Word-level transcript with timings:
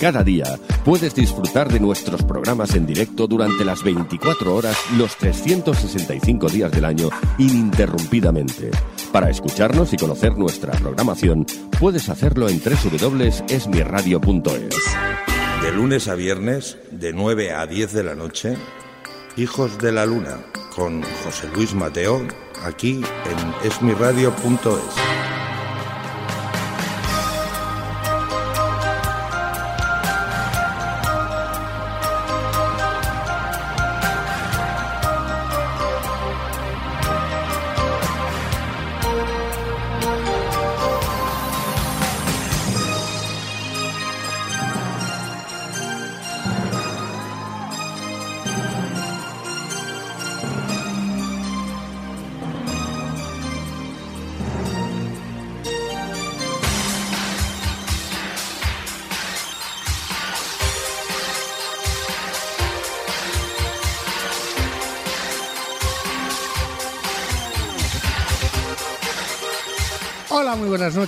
Cada 0.00 0.24
día 0.24 0.58
puedes 0.84 1.14
disfrutar 1.14 1.72
de 1.72 1.78
nuestros 1.80 2.22
programas 2.22 2.74
en 2.74 2.84
directo 2.84 3.26
durante 3.26 3.64
las 3.64 3.82
24 3.82 4.54
horas, 4.54 4.76
los 4.96 5.16
365 5.16 6.48
días 6.48 6.70
del 6.72 6.84
año, 6.84 7.08
ininterrumpidamente. 7.38 8.70
Para 9.12 9.30
escucharnos 9.30 9.92
y 9.92 9.96
conocer 9.96 10.36
nuestra 10.36 10.72
programación, 10.72 11.46
puedes 11.78 12.08
hacerlo 12.08 12.48
en 12.48 12.60
www.esmiradio.es. 12.60 14.76
De 15.62 15.72
lunes 15.72 16.08
a 16.08 16.14
viernes, 16.14 16.78
de 16.90 17.12
9 17.12 17.52
a 17.52 17.66
10 17.66 17.92
de 17.92 18.02
la 18.02 18.14
noche, 18.14 18.56
Hijos 19.36 19.78
de 19.78 19.92
la 19.92 20.06
Luna, 20.06 20.38
con 20.74 21.02
José 21.24 21.48
Luis 21.54 21.74
Mateo, 21.74 22.26
aquí 22.64 23.00
en 23.00 23.66
esmiradio.es. 23.66 25.33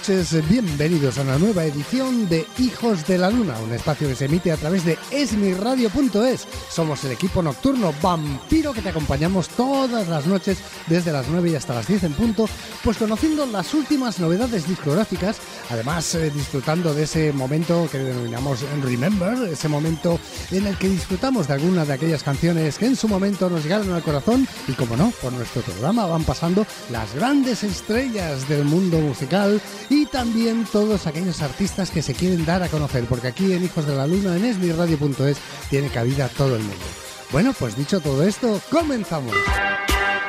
muy 0.09 0.16
noches, 0.33 0.49
bienvenidos 0.49 1.19
a 1.19 1.23
una 1.23 1.39
nueva 1.39 1.65
edición 1.65 2.29
de 2.29 2.47
Hijos 2.59 3.07
de 3.07 3.17
la 3.17 3.31
Luna, 3.31 3.55
un 3.61 3.73
espacio 3.73 4.09
que 4.09 4.17
se 4.17 4.25
emite 4.25 4.51
a 4.51 4.57
través 4.57 4.85
de 4.85 4.99
esmiradio.es. 5.13 6.49
Somos 6.69 7.05
el 7.05 7.13
equipo 7.13 7.43
nocturno 7.43 7.95
vampiro 8.03 8.73
que 8.73 8.83
te 8.83 8.89
acompañamos 8.89 9.49
todas 9.51 10.09
las 10.09 10.27
noches 10.27 10.59
desde 10.89 11.13
las 11.13 11.29
9 11.29 11.51
y 11.51 11.55
hasta 11.55 11.75
las 11.75 11.87
10 11.87 12.05
en 12.05 12.13
punto, 12.15 12.49
pues 12.83 12.97
conociendo 12.97 13.47
las 13.47 13.73
últimas 13.75 14.19
novedades 14.19 14.67
discográficas, 14.67 15.37
además 15.71 16.13
eh, 16.17 16.31
disfrutando 16.31 16.93
de 16.93 17.05
ese 17.05 17.33
momento 17.33 17.89
que 17.93 17.99
denominamos 17.99 18.65
Remember, 18.83 19.49
ese 19.49 19.69
momento 19.69 20.19
en 20.51 20.67
el 20.67 20.77
que 20.77 20.89
disfrutamos 20.89 21.47
de 21.47 21.55
algunas 21.55 21.87
de 21.87 21.95
aquellas 21.95 22.25
canciones 22.25 22.79
que 22.79 22.87
en 22.87 22.97
su 22.97 23.07
momento 23.07 23.49
nos 23.49 23.63
llegaron 23.63 23.93
al 23.93 24.03
corazón 24.03 24.49
y 24.67 24.73
como 24.73 24.97
no, 24.97 25.13
por 25.23 25.33
nuestro 25.33 25.63
programa 25.63 26.07
van 26.07 26.25
pasando 26.25 26.67
las 26.91 27.15
grandes 27.15 27.63
estrellas 27.63 28.49
del 28.49 28.65
mundo 28.65 28.99
musical 28.99 29.61
y 29.89 30.07
también 30.17 30.65
todos 30.73 31.07
aquellos 31.07 31.43
artistas 31.43 31.91
que 31.91 32.01
se 32.01 32.15
quieren 32.15 32.47
dar 32.47 32.63
a 32.63 32.71
conocer, 32.71 33.05
porque 33.05 33.27
aquí 33.27 33.53
en 33.53 33.63
Hijos 33.63 33.87
de 33.87 33.95
la 33.95 34.07
Luna, 34.07 34.35
en 34.35 34.47
esmiradio.es, 34.47 35.37
tiene 35.69 35.91
cabida 35.91 36.31
todo 36.31 36.57
el 36.57 36.63
mundo. 36.63 36.87
Bueno, 37.33 37.53
pues 37.53 37.77
dicho 37.77 38.01
todo 38.01 38.23
esto, 38.23 38.59
comenzamos. 38.71 39.35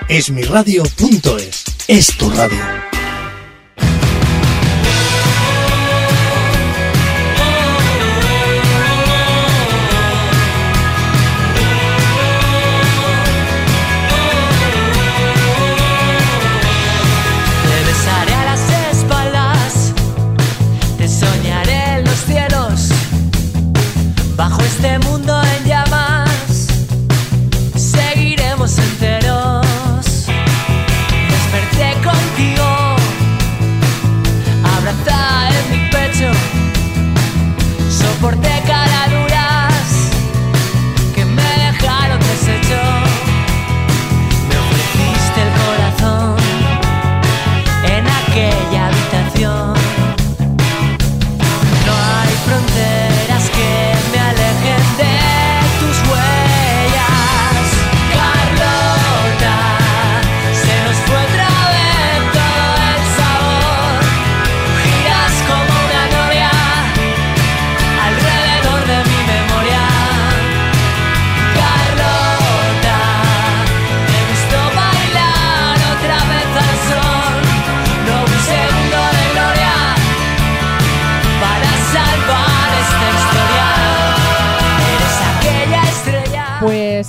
Esmiradio.es 0.10 1.64
es 1.88 2.18
tu 2.18 2.30
radio. 2.32 2.97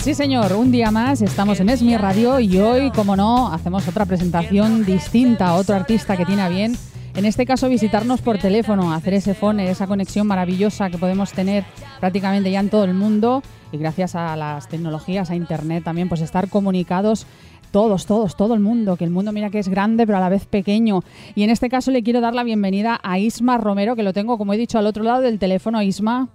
Sí, 0.08 0.14
señor, 0.14 0.54
un 0.54 0.72
día 0.72 0.90
más 0.90 1.20
estamos 1.20 1.60
en 1.60 1.68
Esmi 1.68 1.94
Radio 1.98 2.40
y 2.40 2.56
hoy, 2.56 2.90
como 2.92 3.14
no, 3.14 3.52
hacemos 3.52 3.86
otra 3.88 4.06
presentación 4.06 4.86
distinta 4.86 5.48
a 5.48 5.54
otro 5.56 5.76
artista 5.76 6.16
que 6.16 6.24
tiene 6.24 6.40
a 6.40 6.48
bien, 6.48 6.74
en 7.14 7.26
este 7.26 7.44
caso, 7.44 7.68
visitarnos 7.68 8.22
por 8.22 8.38
teléfono, 8.38 8.94
hacer 8.94 9.12
ese 9.12 9.34
phone, 9.34 9.60
esa 9.60 9.86
conexión 9.86 10.26
maravillosa 10.26 10.88
que 10.88 10.96
podemos 10.96 11.32
tener 11.32 11.64
prácticamente 12.00 12.50
ya 12.50 12.60
en 12.60 12.70
todo 12.70 12.84
el 12.84 12.94
mundo 12.94 13.42
y 13.70 13.76
gracias 13.76 14.14
a 14.14 14.34
las 14.34 14.66
tecnologías, 14.68 15.28
a 15.28 15.36
Internet 15.36 15.84
también, 15.84 16.08
pues 16.08 16.22
estar 16.22 16.48
comunicados 16.48 17.26
todos, 17.70 18.06
todos, 18.06 18.34
todo 18.34 18.54
el 18.54 18.60
mundo, 18.60 18.96
que 18.96 19.04
el 19.04 19.10
mundo 19.10 19.30
mira 19.32 19.50
que 19.50 19.58
es 19.58 19.68
grande 19.68 20.06
pero 20.06 20.16
a 20.16 20.22
la 20.22 20.30
vez 20.30 20.46
pequeño. 20.46 21.02
Y 21.34 21.42
en 21.42 21.50
este 21.50 21.68
caso 21.68 21.90
le 21.90 22.02
quiero 22.02 22.22
dar 22.22 22.32
la 22.32 22.44
bienvenida 22.44 22.98
a 23.02 23.18
Isma 23.18 23.58
Romero, 23.58 23.94
que 23.94 24.04
lo 24.04 24.14
tengo, 24.14 24.38
como 24.38 24.54
he 24.54 24.56
dicho, 24.56 24.78
al 24.78 24.86
otro 24.86 25.04
lado 25.04 25.20
del 25.20 25.38
teléfono. 25.38 25.82
Isma. 25.82 26.30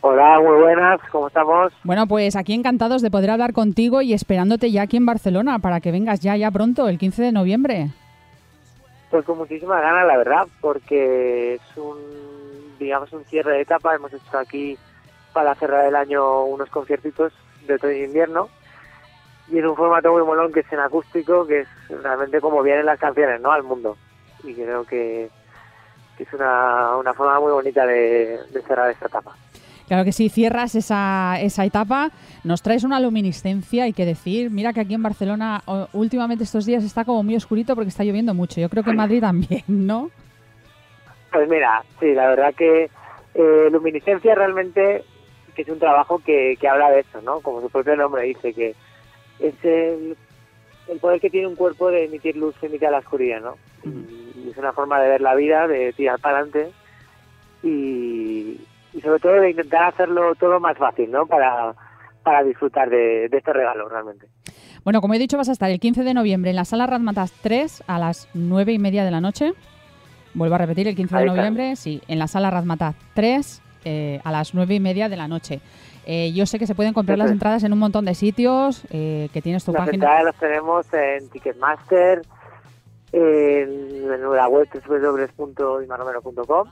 Hola, 0.00 0.40
muy 0.40 0.60
buenas, 0.60 1.00
¿cómo 1.10 1.28
estamos? 1.28 1.72
Bueno, 1.82 2.06
pues 2.06 2.36
aquí 2.36 2.54
encantados 2.54 3.02
de 3.02 3.10
poder 3.10 3.30
hablar 3.30 3.52
contigo 3.52 4.02
y 4.02 4.12
esperándote 4.12 4.70
ya 4.70 4.82
aquí 4.82 4.96
en 4.96 5.06
Barcelona 5.06 5.58
para 5.58 5.80
que 5.80 5.90
vengas 5.90 6.20
ya, 6.20 6.36
ya 6.36 6.50
pronto, 6.50 6.88
el 6.88 6.98
15 6.98 7.22
de 7.22 7.32
noviembre. 7.32 7.88
Pues 9.10 9.24
con 9.24 9.38
muchísimas 9.38 9.80
ganas, 9.80 10.06
la 10.06 10.16
verdad, 10.16 10.46
porque 10.60 11.54
es 11.54 11.76
un, 11.76 11.96
digamos, 12.78 13.12
un 13.12 13.24
cierre 13.24 13.54
de 13.54 13.62
etapa. 13.62 13.94
Hemos 13.94 14.12
hecho 14.12 14.38
aquí 14.38 14.76
para 15.32 15.54
cerrar 15.54 15.86
el 15.86 15.96
año 15.96 16.44
unos 16.44 16.68
conciertitos 16.70 17.32
de 17.66 17.74
otoño 17.74 17.92
e 17.92 18.04
invierno 18.04 18.48
y 19.48 19.58
en 19.58 19.66
un 19.66 19.76
formato 19.76 20.12
muy 20.12 20.24
molón 20.24 20.52
que 20.52 20.60
es 20.60 20.72
en 20.72 20.80
acústico, 20.80 21.46
que 21.46 21.60
es 21.60 21.68
realmente 22.02 22.40
como 22.40 22.62
vienen 22.62 22.86
las 22.86 22.98
canciones, 22.98 23.40
¿no? 23.40 23.52
Al 23.52 23.62
mundo. 23.62 23.96
Y 24.44 24.54
creo 24.54 24.84
que, 24.84 25.30
que 26.16 26.22
es 26.22 26.32
una, 26.32 26.96
una 26.96 27.14
forma 27.14 27.40
muy 27.40 27.52
bonita 27.52 27.86
de, 27.86 28.38
de 28.52 28.62
cerrar 28.62 28.90
esta 28.90 29.06
etapa. 29.06 29.34
Claro 29.86 30.04
que 30.04 30.12
sí, 30.12 30.28
cierras 30.28 30.74
esa, 30.74 31.40
esa 31.40 31.64
etapa, 31.64 32.10
nos 32.42 32.62
traes 32.62 32.82
una 32.82 32.98
luminiscencia, 32.98 33.84
hay 33.84 33.92
que 33.92 34.04
decir. 34.04 34.50
Mira 34.50 34.72
que 34.72 34.80
aquí 34.80 34.94
en 34.94 35.02
Barcelona 35.02 35.62
últimamente 35.92 36.42
estos 36.44 36.66
días 36.66 36.82
está 36.82 37.04
como 37.04 37.22
muy 37.22 37.36
oscurito 37.36 37.74
porque 37.74 37.88
está 37.88 38.02
lloviendo 38.02 38.34
mucho. 38.34 38.60
Yo 38.60 38.68
creo 38.68 38.82
que 38.82 38.90
en 38.90 38.96
Madrid 38.96 39.20
también, 39.20 39.62
¿no? 39.68 40.10
Pues 41.32 41.48
mira, 41.48 41.84
sí, 42.00 42.14
la 42.14 42.28
verdad 42.28 42.54
que 42.54 42.90
eh, 43.34 43.68
Luminiscencia 43.70 44.34
realmente 44.34 45.04
que 45.54 45.62
es 45.62 45.68
un 45.68 45.78
trabajo 45.78 46.18
que, 46.18 46.56
que 46.60 46.68
habla 46.68 46.90
de 46.90 47.00
eso, 47.00 47.22
¿no? 47.22 47.40
Como 47.40 47.62
su 47.62 47.70
propio 47.70 47.96
nombre 47.96 48.24
dice, 48.24 48.52
que 48.52 48.74
es 49.38 49.54
el, 49.64 50.16
el 50.86 50.98
poder 50.98 51.18
que 51.18 51.30
tiene 51.30 51.46
un 51.46 51.56
cuerpo 51.56 51.90
de 51.90 52.04
emitir 52.04 52.36
luz 52.36 52.54
que 52.60 52.66
emite 52.66 52.86
a 52.86 52.90
la 52.90 52.98
oscuridad, 52.98 53.40
¿no? 53.40 53.56
Y, 53.82 54.40
y 54.40 54.50
es 54.50 54.58
una 54.58 54.74
forma 54.74 55.00
de 55.00 55.08
ver 55.08 55.22
la 55.22 55.34
vida, 55.34 55.66
de 55.66 55.94
tirar 55.94 56.20
para 56.20 56.40
adelante 56.40 56.72
y, 57.62 58.35
y 58.96 59.00
sobre 59.00 59.20
todo 59.20 59.32
de 59.40 59.50
intentar 59.50 59.84
hacerlo 59.92 60.34
todo 60.36 60.58
más 60.60 60.76
fácil, 60.78 61.10
¿no? 61.10 61.26
Para, 61.26 61.74
para 62.22 62.42
disfrutar 62.42 62.88
de, 62.90 63.28
de 63.28 63.36
este 63.38 63.52
regalo 63.52 63.88
realmente. 63.88 64.26
Bueno, 64.84 65.00
como 65.00 65.14
he 65.14 65.18
dicho, 65.18 65.36
vas 65.36 65.48
a 65.48 65.52
estar 65.52 65.70
el 65.70 65.80
15 65.80 66.04
de 66.04 66.14
noviembre 66.14 66.50
en 66.50 66.56
la 66.56 66.64
sala 66.64 66.86
Razmataz 66.86 67.32
3 67.42 67.84
a 67.86 67.98
las 67.98 68.28
9 68.34 68.72
y 68.72 68.78
media 68.78 69.04
de 69.04 69.10
la 69.10 69.20
noche. 69.20 69.52
Vuelvo 70.34 70.54
a 70.54 70.58
repetir, 70.58 70.86
el 70.88 70.94
15 70.94 71.16
de 71.16 71.24
noviembre, 71.26 71.76
sí, 71.76 72.02
en 72.08 72.18
la 72.18 72.26
sala 72.28 72.50
Razmataz 72.50 72.94
3 73.14 73.62
eh, 73.84 74.20
a 74.22 74.30
las 74.32 74.54
9 74.54 74.74
y 74.74 74.80
media 74.80 75.08
de 75.08 75.16
la 75.16 75.28
noche. 75.28 75.60
Eh, 76.06 76.32
yo 76.32 76.46
sé 76.46 76.58
que 76.60 76.66
se 76.68 76.74
pueden 76.76 76.92
comprar 76.92 77.18
las 77.18 77.32
entradas 77.32 77.64
en 77.64 77.72
un 77.72 77.80
montón 77.80 78.04
de 78.04 78.14
sitios, 78.14 78.84
eh, 78.90 79.28
que 79.32 79.42
tienes 79.42 79.64
tu 79.64 79.72
Las 79.72 79.80
página. 79.86 80.04
entradas 80.04 80.24
las 80.24 80.36
tenemos 80.36 80.86
en 80.94 81.28
Ticketmaster, 81.30 82.22
en, 83.12 84.12
en 84.12 84.30
la 84.30 84.48
web 84.48 84.68
www.imarromero.com. 84.72 86.68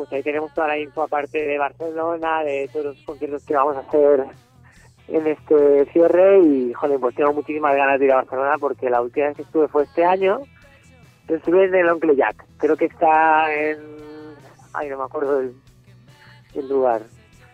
Pues 0.00 0.10
ahí 0.14 0.22
tenemos 0.22 0.50
toda 0.54 0.66
la 0.68 0.78
info 0.78 1.02
aparte 1.02 1.44
de 1.46 1.58
Barcelona, 1.58 2.42
de 2.42 2.70
todos 2.72 2.86
los 2.86 3.04
conciertos 3.04 3.44
que 3.44 3.52
vamos 3.54 3.76
a 3.76 3.80
hacer 3.80 4.24
en 5.08 5.26
este 5.26 5.84
cierre 5.92 6.40
y, 6.40 6.72
joder, 6.72 6.98
pues 6.98 7.14
tengo 7.14 7.34
muchísimas 7.34 7.76
ganas 7.76 7.98
de 8.00 8.06
ir 8.06 8.12
a 8.12 8.16
Barcelona 8.16 8.56
porque 8.58 8.88
la 8.88 9.02
última 9.02 9.26
vez 9.26 9.36
que 9.36 9.42
estuve 9.42 9.68
fue 9.68 9.82
este 9.82 10.02
año. 10.02 10.38
Estuve 11.28 11.66
en 11.66 11.74
el 11.74 11.86
Oncle 11.90 12.16
Jack, 12.16 12.46
creo 12.56 12.78
que 12.78 12.86
está 12.86 13.54
en... 13.54 13.76
Ay, 14.72 14.88
no 14.88 14.96
me 14.96 15.04
acuerdo 15.04 15.38
del, 15.40 15.52
del 16.54 16.66
lugar. 16.70 17.02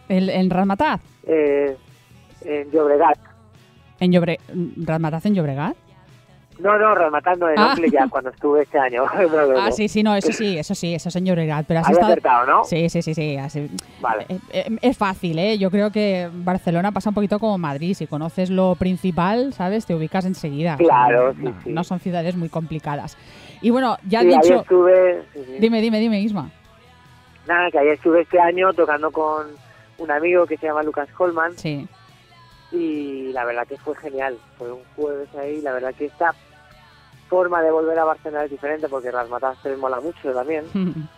El- 0.08 0.30
en 0.30 0.48
Razmataz, 0.48 1.00
Eh, 1.26 1.76
en 2.44 2.70
Llobregat. 2.70 3.18
en 3.98 4.12
Llobre, 4.12 4.38
Razmataz 4.84 5.26
en 5.26 5.34
Llobregat. 5.34 5.76
No, 6.58 6.78
no, 6.78 6.94
rematando 6.94 7.48
el 7.48 7.54
Ah. 7.58 7.74
Jack 7.92 8.08
cuando 8.08 8.30
estuve 8.30 8.62
este 8.62 8.78
año. 8.78 9.04
No, 9.14 9.28
no, 9.28 9.52
no. 9.52 9.60
Ah, 9.60 9.70
sí, 9.72 9.88
sí, 9.88 10.02
no, 10.02 10.14
eso 10.14 10.32
sí, 10.32 10.56
eso 10.58 10.74
sí, 10.74 10.94
eso 10.94 11.08
es 11.10 11.16
en 11.16 11.26
Llobregat, 11.26 11.66
pero 11.66 11.80
has 11.80 11.90
estado... 11.90 12.06
acertado, 12.12 12.46
¿no? 12.46 12.64
Sí, 12.64 12.88
sí, 12.88 13.02
sí, 13.02 13.14
sí. 13.14 13.36
así- 13.36 13.70
Vale. 14.00 14.24
Eh, 14.28 14.38
eh, 14.52 14.76
Es 14.80 14.96
fácil, 14.96 15.38
¿eh? 15.38 15.58
Yo 15.58 15.70
creo 15.70 15.90
que 15.92 16.30
Barcelona 16.32 16.92
pasa 16.92 17.10
un 17.10 17.14
poquito 17.14 17.38
como 17.38 17.58
Madrid. 17.58 17.94
Si 17.94 18.06
conoces 18.06 18.48
lo 18.50 18.74
principal, 18.76 19.52
¿sabes? 19.52 19.84
Te 19.86 19.94
ubicas 19.94 20.24
enseguida. 20.24 20.74
O 20.74 20.78
sea, 20.78 20.86
Claro, 20.86 21.32
sí, 21.34 21.42
no, 21.42 21.54
sí. 21.62 21.72
no 21.72 21.84
son 21.84 22.00
ciudades 22.00 22.36
muy 22.36 22.48
complicadas. 22.48 23.18
Y 23.60 23.70
bueno, 23.70 23.96
ya 24.08 24.20
Sí, 24.20 24.28
dicho... 24.28 24.60
estuve, 24.62 25.22
sí. 25.34 25.44
Dime, 25.58 25.80
dime, 25.80 25.98
dime, 26.00 26.20
Isma. 26.20 26.50
Nada, 27.46 27.70
que 27.70 27.78
ahí 27.78 27.88
estuve 27.88 28.22
este 28.22 28.40
año 28.40 28.72
tocando 28.72 29.10
con 29.10 29.46
un 29.98 30.10
amigo 30.10 30.46
que 30.46 30.56
se 30.56 30.66
llama 30.66 30.82
Lucas 30.82 31.08
Colman 31.16 31.56
Sí. 31.56 31.86
y 32.72 33.32
la 33.32 33.44
verdad 33.44 33.66
que 33.66 33.76
fue 33.76 33.94
genial. 33.96 34.36
Fue 34.58 34.72
un 34.72 34.80
jueves 34.96 35.28
ahí, 35.36 35.60
la 35.60 35.72
verdad 35.72 35.94
que 35.94 36.06
esta 36.06 36.34
forma 37.28 37.62
de 37.62 37.70
volver 37.70 37.98
a 37.98 38.04
Barcelona 38.04 38.44
es 38.44 38.50
diferente 38.50 38.88
porque 38.88 39.12
las 39.12 39.28
matas 39.28 39.58
se 39.62 39.76
mola 39.76 40.00
mucho 40.00 40.32
también 40.32 40.64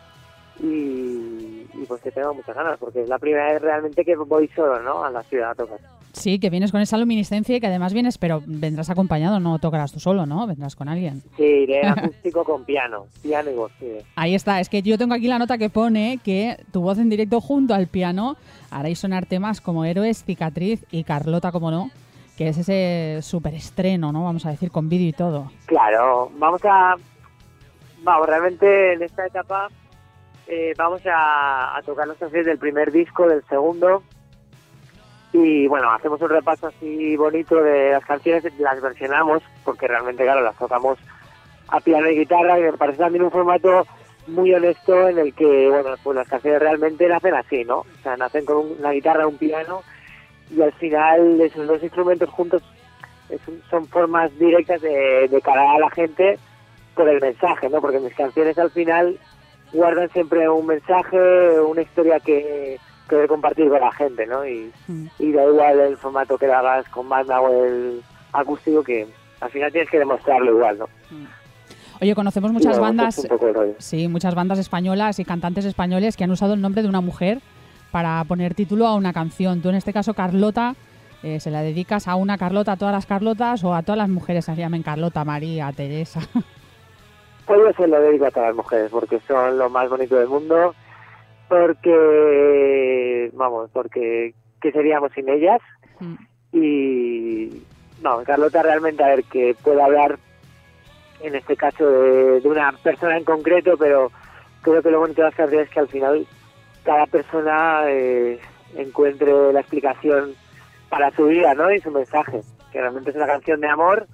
y, 0.60 1.66
y 1.72 1.84
pues 1.86 2.00
que 2.02 2.10
tengo 2.10 2.34
muchas 2.34 2.54
ganas 2.54 2.78
porque 2.78 3.02
es 3.02 3.08
la 3.08 3.18
primera 3.18 3.52
vez 3.52 3.62
realmente 3.62 4.04
que 4.04 4.16
voy 4.16 4.48
solo, 4.48 4.80
¿no? 4.80 5.04
A 5.04 5.10
la 5.10 5.22
ciudad 5.22 5.50
a 5.50 5.54
tocar. 5.54 5.78
Sí, 6.12 6.38
que 6.38 6.50
vienes 6.50 6.72
con 6.72 6.80
esa 6.80 6.98
luminiscencia 6.98 7.56
y 7.56 7.60
que 7.60 7.66
además 7.66 7.92
vienes, 7.92 8.18
pero 8.18 8.42
vendrás 8.44 8.90
acompañado, 8.90 9.38
no 9.38 9.58
tocarás 9.58 9.92
tú 9.92 10.00
solo, 10.00 10.26
¿no? 10.26 10.46
Vendrás 10.46 10.74
con 10.74 10.88
alguien. 10.88 11.22
Sí, 11.36 11.44
iré 11.44 11.82
acústico 11.86 12.44
con 12.44 12.64
piano, 12.64 13.06
piano 13.22 13.50
y 13.50 13.54
voz, 13.54 13.70
sí. 13.78 13.86
Ahí 14.16 14.34
está, 14.34 14.60
es 14.60 14.68
que 14.68 14.82
yo 14.82 14.98
tengo 14.98 15.14
aquí 15.14 15.28
la 15.28 15.38
nota 15.38 15.58
que 15.58 15.70
pone 15.70 16.18
que 16.24 16.56
tu 16.72 16.80
voz 16.80 16.98
en 16.98 17.08
directo 17.08 17.40
junto 17.40 17.74
al 17.74 17.86
piano 17.86 18.36
haréis 18.70 18.98
sonar 18.98 19.26
temas 19.26 19.60
como 19.60 19.84
Héroes, 19.84 20.24
Cicatriz 20.24 20.84
y 20.90 21.04
Carlota, 21.04 21.52
como 21.52 21.70
no, 21.70 21.90
que 22.38 22.46
es 22.46 22.56
ese 22.56 23.18
superestreno, 23.20 24.12
¿no? 24.12 24.22
Vamos 24.22 24.46
a 24.46 24.50
decir, 24.50 24.70
con 24.70 24.88
vídeo 24.88 25.08
y 25.08 25.12
todo. 25.12 25.50
Claro, 25.66 26.30
vamos 26.36 26.60
a. 26.64 26.94
Vamos, 28.04 28.28
realmente 28.28 28.92
en 28.92 29.02
esta 29.02 29.26
etapa 29.26 29.66
eh, 30.46 30.72
vamos 30.78 31.02
a, 31.12 31.80
tocar 31.84 32.06
los 32.06 32.16
canciones 32.16 32.46
del 32.46 32.58
primer 32.58 32.92
disco, 32.92 33.26
del 33.26 33.42
segundo. 33.48 34.04
Y 35.32 35.66
bueno, 35.66 35.90
hacemos 35.90 36.22
un 36.22 36.28
repaso 36.28 36.68
así 36.68 37.16
bonito 37.16 37.56
de 37.56 37.90
las 37.90 38.04
canciones, 38.04 38.44
las 38.60 38.80
versionamos, 38.80 39.42
porque 39.64 39.88
realmente, 39.88 40.22
claro, 40.22 40.40
las 40.40 40.56
tocamos 40.56 40.96
a 41.66 41.80
piano 41.80 42.08
y 42.08 42.18
guitarra, 42.20 42.56
y 42.60 42.62
me 42.62 42.72
parece 42.74 42.98
también 42.98 43.24
un 43.24 43.32
formato 43.32 43.84
muy 44.28 44.54
honesto 44.54 45.08
en 45.08 45.18
el 45.18 45.34
que, 45.34 45.68
bueno, 45.70 45.96
pues 46.04 46.16
las 46.16 46.28
canciones 46.28 46.60
realmente 46.60 47.08
nacen 47.08 47.34
así, 47.34 47.64
¿no? 47.64 47.78
O 47.78 48.02
sea, 48.04 48.16
nacen 48.16 48.44
con 48.44 48.58
un- 48.58 48.76
una 48.78 48.92
guitarra, 48.92 49.26
un 49.26 49.38
piano, 49.38 49.82
y 50.50 50.62
al 50.62 50.72
final 50.74 51.40
esos 51.40 51.66
dos 51.66 51.82
instrumentos 51.82 52.28
juntos 52.30 52.62
son 53.70 53.86
formas 53.88 54.36
directas 54.38 54.80
de, 54.80 55.28
de 55.28 55.42
a 55.44 55.78
la 55.78 55.90
gente 55.90 56.38
por 56.94 57.08
el 57.08 57.20
mensaje, 57.20 57.68
¿no? 57.68 57.80
Porque 57.80 58.00
mis 58.00 58.14
canciones 58.14 58.58
al 58.58 58.70
final 58.70 59.18
guardan 59.72 60.08
siempre 60.10 60.48
un 60.48 60.66
mensaje, 60.66 61.60
una 61.60 61.82
historia 61.82 62.18
que, 62.20 62.78
que 63.08 63.16
de 63.16 63.28
compartir 63.28 63.68
con 63.68 63.80
la 63.80 63.92
gente, 63.92 64.26
¿no? 64.26 64.46
Y, 64.46 64.72
Mm. 64.88 65.06
y 65.18 65.32
da 65.32 65.44
igual 65.44 65.78
el 65.80 65.96
formato 65.98 66.38
que 66.38 66.46
lo 66.46 66.54
hagas 66.54 66.88
con 66.88 67.08
banda 67.08 67.40
o 67.40 67.64
el 67.64 68.02
acústico, 68.32 68.82
que 68.82 69.06
al 69.40 69.50
final 69.50 69.70
tienes 69.70 69.90
que 69.90 69.98
demostrarlo 69.98 70.50
igual, 70.52 70.78
¿no? 70.78 70.88
Oye, 72.00 72.14
conocemos 72.14 72.52
muchas 72.52 72.78
bandas, 72.78 73.26
sí, 73.78 74.08
muchas 74.08 74.34
bandas 74.34 74.58
españolas 74.58 75.18
y 75.18 75.24
cantantes 75.24 75.64
españoles 75.64 76.16
que 76.16 76.24
han 76.24 76.30
usado 76.30 76.54
el 76.54 76.60
nombre 76.60 76.82
de 76.82 76.88
una 76.88 77.00
mujer 77.00 77.40
para 77.90 78.22
poner 78.24 78.54
título 78.54 78.86
a 78.86 78.94
una 78.94 79.12
canción. 79.12 79.62
Tú 79.62 79.68
en 79.68 79.76
este 79.76 79.92
caso, 79.92 80.14
Carlota, 80.14 80.74
eh, 81.22 81.40
¿se 81.40 81.50
la 81.50 81.62
dedicas 81.62 82.06
a 82.08 82.14
una 82.14 82.38
Carlota, 82.38 82.72
a 82.72 82.76
todas 82.76 82.94
las 82.94 83.06
Carlotas 83.06 83.64
o 83.64 83.74
a 83.74 83.82
todas 83.82 83.98
las 83.98 84.08
mujeres 84.08 84.44
se 84.44 84.54
llamen 84.54 84.82
Carlota, 84.82 85.24
María, 85.24 85.72
Teresa? 85.72 86.20
Pues 87.46 87.60
yo 87.60 87.72
se 87.82 87.88
lo 87.88 87.98
dedico 87.98 88.26
a 88.26 88.30
todas 88.30 88.48
las 88.48 88.56
mujeres 88.56 88.90
porque 88.90 89.20
son 89.20 89.56
lo 89.56 89.70
más 89.70 89.88
bonito 89.88 90.16
del 90.16 90.28
mundo, 90.28 90.74
porque, 91.48 93.30
vamos, 93.32 93.70
porque 93.72 94.34
¿qué 94.60 94.70
seríamos 94.70 95.12
sin 95.14 95.30
ellas? 95.30 95.58
Mm. 95.98 96.14
Y, 96.52 97.62
no, 98.02 98.22
Carlota 98.24 98.62
realmente, 98.62 99.02
a 99.02 99.08
ver, 99.08 99.24
que 99.24 99.56
puede 99.64 99.80
hablar 99.80 100.18
en 101.22 101.36
este 101.36 101.56
caso 101.56 101.88
de, 101.88 102.42
de 102.42 102.48
una 102.50 102.70
persona 102.72 103.16
en 103.16 103.24
concreto, 103.24 103.78
pero 103.78 104.12
creo 104.60 104.82
que 104.82 104.90
lo 104.90 105.00
bonito 105.00 105.22
de 105.22 105.30
las 105.30 105.52
es 105.52 105.70
que 105.70 105.80
al 105.80 105.88
final 105.88 106.26
cada 106.88 107.04
persona 107.04 107.82
eh, 107.86 108.40
encuentre 108.74 109.52
la 109.52 109.60
explicación 109.60 110.32
para 110.88 111.10
su 111.10 111.26
vida, 111.26 111.52
¿no? 111.52 111.70
Y 111.70 111.80
su 111.80 111.90
mensaje, 111.90 112.40
que 112.72 112.80
realmente 112.80 113.10
es 113.10 113.16
una 113.16 113.26
canción 113.26 113.60
de 113.60 113.68
amor 113.68 114.08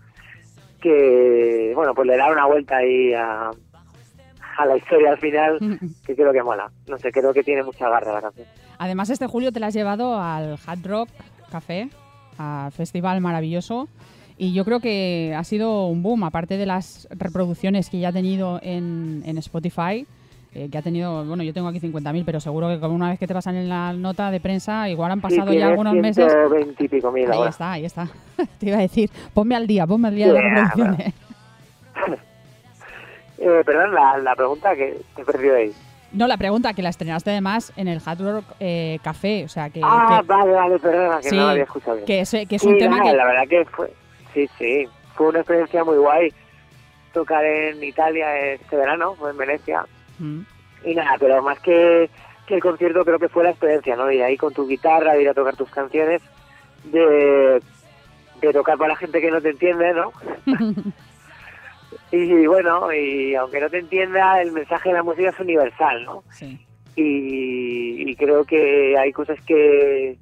que, 0.81 1.71
bueno, 1.76 1.94
pues 1.94 2.09
le 2.09 2.16
da 2.16 2.33
una 2.33 2.47
vuelta 2.47 2.78
ahí 2.78 3.14
a, 3.14 3.52
a 4.59 4.66
la 4.66 4.76
historia 4.76 5.12
al 5.12 5.19
final, 5.19 5.61
que 6.04 6.16
creo 6.16 6.33
que 6.33 6.43
mola. 6.43 6.69
No 6.88 6.99
sé, 6.99 7.12
creo 7.12 7.33
que 7.33 7.45
tiene 7.45 7.62
mucha 7.62 7.88
garra 7.88 8.12
la 8.12 8.23
canción. 8.23 8.49
Además, 8.78 9.09
este 9.09 9.28
julio 9.28 9.52
te 9.52 9.61
la 9.61 9.69
has 9.69 9.75
llevado 9.75 10.21
al 10.21 10.59
Hard 10.66 10.85
Rock 10.85 11.11
Café, 11.52 11.90
al 12.38 12.73
festival 12.73 13.21
maravilloso. 13.21 13.87
Y 14.37 14.52
yo 14.52 14.64
creo 14.64 14.81
que 14.81 15.33
ha 15.37 15.45
sido 15.45 15.87
un 15.87 16.02
boom, 16.02 16.25
aparte 16.25 16.57
de 16.57 16.66
las 16.66 17.07
reproducciones 17.12 17.88
que 17.88 18.00
ya 18.00 18.09
ha 18.09 18.12
tenido 18.12 18.59
en, 18.64 19.23
en 19.26 19.38
Spotify, 19.38 20.09
eh, 20.54 20.68
que 20.70 20.78
ha 20.78 20.82
tenido, 20.82 21.25
bueno, 21.25 21.42
yo 21.42 21.52
tengo 21.52 21.68
aquí 21.68 21.80
50.000, 21.80 22.23
pero 22.25 22.38
seguro 22.40 22.68
que 22.68 22.78
como 22.80 22.94
una 22.94 23.11
vez 23.11 23.18
que 23.18 23.26
te 23.26 23.34
pasan 23.34 23.56
en 23.56 23.68
la 23.68 23.92
nota 23.92 24.30
de 24.30 24.40
prensa, 24.40 24.88
igual 24.88 25.11
han 25.12 25.20
pasado 25.20 25.50
Sí, 25.50 25.58
ya 25.58 25.68
algunos 25.68 25.94
meses. 25.94 26.30
120 26.30 26.84
y 26.84 26.88
pico 26.88 27.11
mil 27.12 27.30
Ahí 27.30 27.37
ahora. 27.37 27.50
está, 27.50 27.73
ahí 27.73 27.84
está. 27.84 28.08
Te 28.58 28.66
iba 28.66 28.78
a 28.78 28.80
decir, 28.80 29.11
ponme 29.32 29.56
al 29.56 29.66
día, 29.66 29.87
ponme 29.87 30.08
al 30.08 30.14
día 30.14 30.28
de 30.28 30.32
las 30.34 30.42
reproducciones. 30.75 31.14
Eh, 33.38 33.62
perdón, 33.66 33.92
la, 33.94 34.16
la 34.18 34.37
pregunta 34.37 34.75
que 34.76 34.96
te 35.16 35.23
he 35.23 35.25
perdido 35.25 35.56
ahí. 35.56 35.73
No, 36.12 36.28
la 36.28 36.37
pregunta 36.37 36.73
que 36.73 36.82
la 36.82 36.90
estrenaste 36.90 37.30
además 37.30 37.73
en 37.76 37.88
el 37.88 38.00
Hard 38.04 38.20
Rock 38.23 38.44
eh, 38.61 38.99
Café, 39.02 39.44
o 39.44 39.49
sea 39.49 39.70
que, 39.70 39.80
Ah, 39.82 40.20
que, 40.23 40.26
vale, 40.28 40.52
vale, 40.52 40.78
perdona, 40.78 41.20
que 41.20 41.30
sí, 41.30 41.37
no 41.37 41.42
lo 41.42 41.49
había 41.49 41.64
escuchado 41.64 41.96
bien. 41.96 42.06
que 42.06 42.20
es, 42.20 42.30
que 42.30 42.56
es 42.56 42.62
Sí, 42.62 42.68
un 42.68 42.78
tema 42.78 42.99
nada, 42.99 43.11
que... 43.11 43.16
La 43.16 43.25
verdad 43.26 43.49
que 43.49 43.64
fue, 43.66 43.92
sí, 44.32 44.49
sí, 44.56 44.87
fue 45.16 45.28
una 45.28 45.40
experiencia 45.40 45.82
muy 45.82 45.96
guay 45.99 46.32
tocar 47.12 47.44
en 47.44 47.82
Italia 47.82 48.38
este 48.52 48.76
verano, 48.76 49.14
en 49.28 49.37
Venecia. 49.37 49.84
Mm. 50.18 50.40
Y 50.85 50.94
nada, 50.94 51.16
pero 51.18 51.42
más 51.42 51.59
que, 51.61 52.11
que 52.47 52.54
el 52.54 52.61
concierto 52.61 53.04
creo 53.04 53.18
que 53.18 53.28
fue 53.28 53.44
la 53.44 53.50
experiencia, 53.50 53.97
¿no? 53.97 54.11
Ir 54.11 54.23
ahí 54.23 54.37
con 54.37 54.52
tu 54.52 54.66
guitarra, 54.66 55.16
ir 55.16 55.28
a 55.28 55.35
tocar 55.35 55.56
tus 55.56 55.71
canciones, 55.71 56.23
de, 56.85 57.62
de 58.40 58.52
tocar 58.52 58.76
para 58.76 58.90
la 58.90 58.97
gente 58.97 59.21
que 59.21 59.30
no 59.30 59.40
te 59.40 59.50
entiende, 59.50 59.94
¿no? 59.94 60.12
y 62.12 62.47
bueno, 62.47 62.92
y 62.92 63.35
aunque 63.35 63.61
no 63.61 63.71
te 63.71 63.78
entienda, 63.78 64.40
el 64.42 64.52
mensaje 64.52 64.90
de 64.90 64.97
la 64.97 65.02
música 65.02 65.30
es 65.30 65.40
universal, 65.40 66.04
¿no? 66.04 66.25
Sí. 66.30 66.59
y, 66.97 68.11
y 68.11 68.16
creo 68.16 68.44
que 68.44 68.97
hay 68.99 69.12
cosas 69.12 69.40
que, 69.47 70.18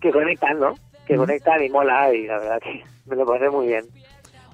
que 0.00 0.10
conectan, 0.10 0.58
¿no? 0.58 0.74
Que 1.06 1.16
conectan 1.16 1.62
y 1.62 1.68
mola 1.68 2.12
y 2.12 2.26
la 2.26 2.38
verdad 2.38 2.60
que 2.60 2.82
me 3.06 3.16
lo 3.16 3.26
pasé 3.26 3.48
muy 3.50 3.68
bien. 3.68 3.84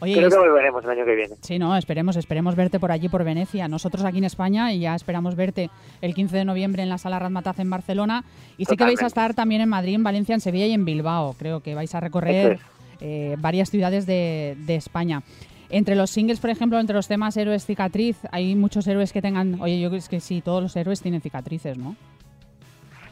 Oye, 0.01 0.15
creo 0.15 0.29
que 0.29 0.39
volveremos 0.39 0.85
el 0.85 0.91
año 0.91 1.05
que 1.05 1.15
viene. 1.15 1.35
Sí, 1.41 1.59
no, 1.59 1.77
esperemos, 1.77 2.17
esperemos 2.17 2.55
verte 2.55 2.79
por 2.79 2.93
allí, 2.93 3.09
por 3.09 3.25
Venecia. 3.25 3.67
Nosotros 3.69 4.05
aquí 4.05 4.19
en 4.19 4.25
España 4.25 4.73
y 4.73 4.81
ya 4.81 4.95
esperamos 4.95 5.37
verte 5.37 5.71
el 6.03 6.15
15 6.15 6.37
de 6.37 6.45
noviembre 6.45 6.83
en 6.83 6.89
la 6.89 6.99
Sala 6.99 7.19
Razmataz 7.19 7.59
en 7.61 7.71
Barcelona. 7.71 8.25
Y 8.59 8.67
sé 8.67 8.77
que 8.77 8.85
vais 8.85 8.99
a 8.99 9.05
Totalmente. 9.05 9.07
estar 9.07 9.35
también 9.35 9.61
en 9.63 9.69
Madrid, 9.69 9.95
en 9.95 10.03
Valencia, 10.05 10.35
en 10.35 10.41
Sevilla 10.41 10.67
y 10.67 10.73
en 10.73 10.85
Bilbao. 10.85 11.35
Creo 11.39 11.61
que 11.61 11.75
vais 11.75 11.95
a 11.95 12.01
recorrer 12.01 12.59
eh, 13.01 13.37
varias 13.39 13.71
ciudades 13.71 14.07
de, 14.07 14.57
de 14.59 14.75
España. 14.77 15.23
Entre 15.69 15.97
los 15.97 16.11
singles, 16.11 16.41
por 16.41 16.51
ejemplo, 16.51 16.79
entre 16.79 16.95
los 16.95 17.09
temas 17.09 17.37
héroes 17.37 17.67
cicatriz, 17.67 18.19
hay 18.31 18.55
muchos 18.55 18.87
héroes 18.87 19.13
que 19.13 19.21
tengan. 19.23 19.61
Oye, 19.61 19.81
yo 19.81 19.89
creo 19.89 20.03
que 20.09 20.21
sí, 20.21 20.41
todos 20.41 20.63
los 20.63 20.77
héroes 20.77 21.01
tienen 21.01 21.21
cicatrices, 21.21 21.77
¿no? 21.77 21.97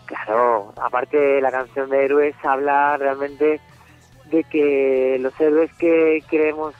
Claro, 0.06 0.72
aparte 0.76 1.40
la 1.40 1.50
canción 1.50 1.88
de 1.88 2.04
Héroes 2.04 2.34
habla 2.42 2.96
realmente 2.98 3.58
de 4.30 4.44
que 4.44 5.18
los 5.20 5.38
héroes 5.40 5.72
que 5.74 6.22
queremos 6.30 6.74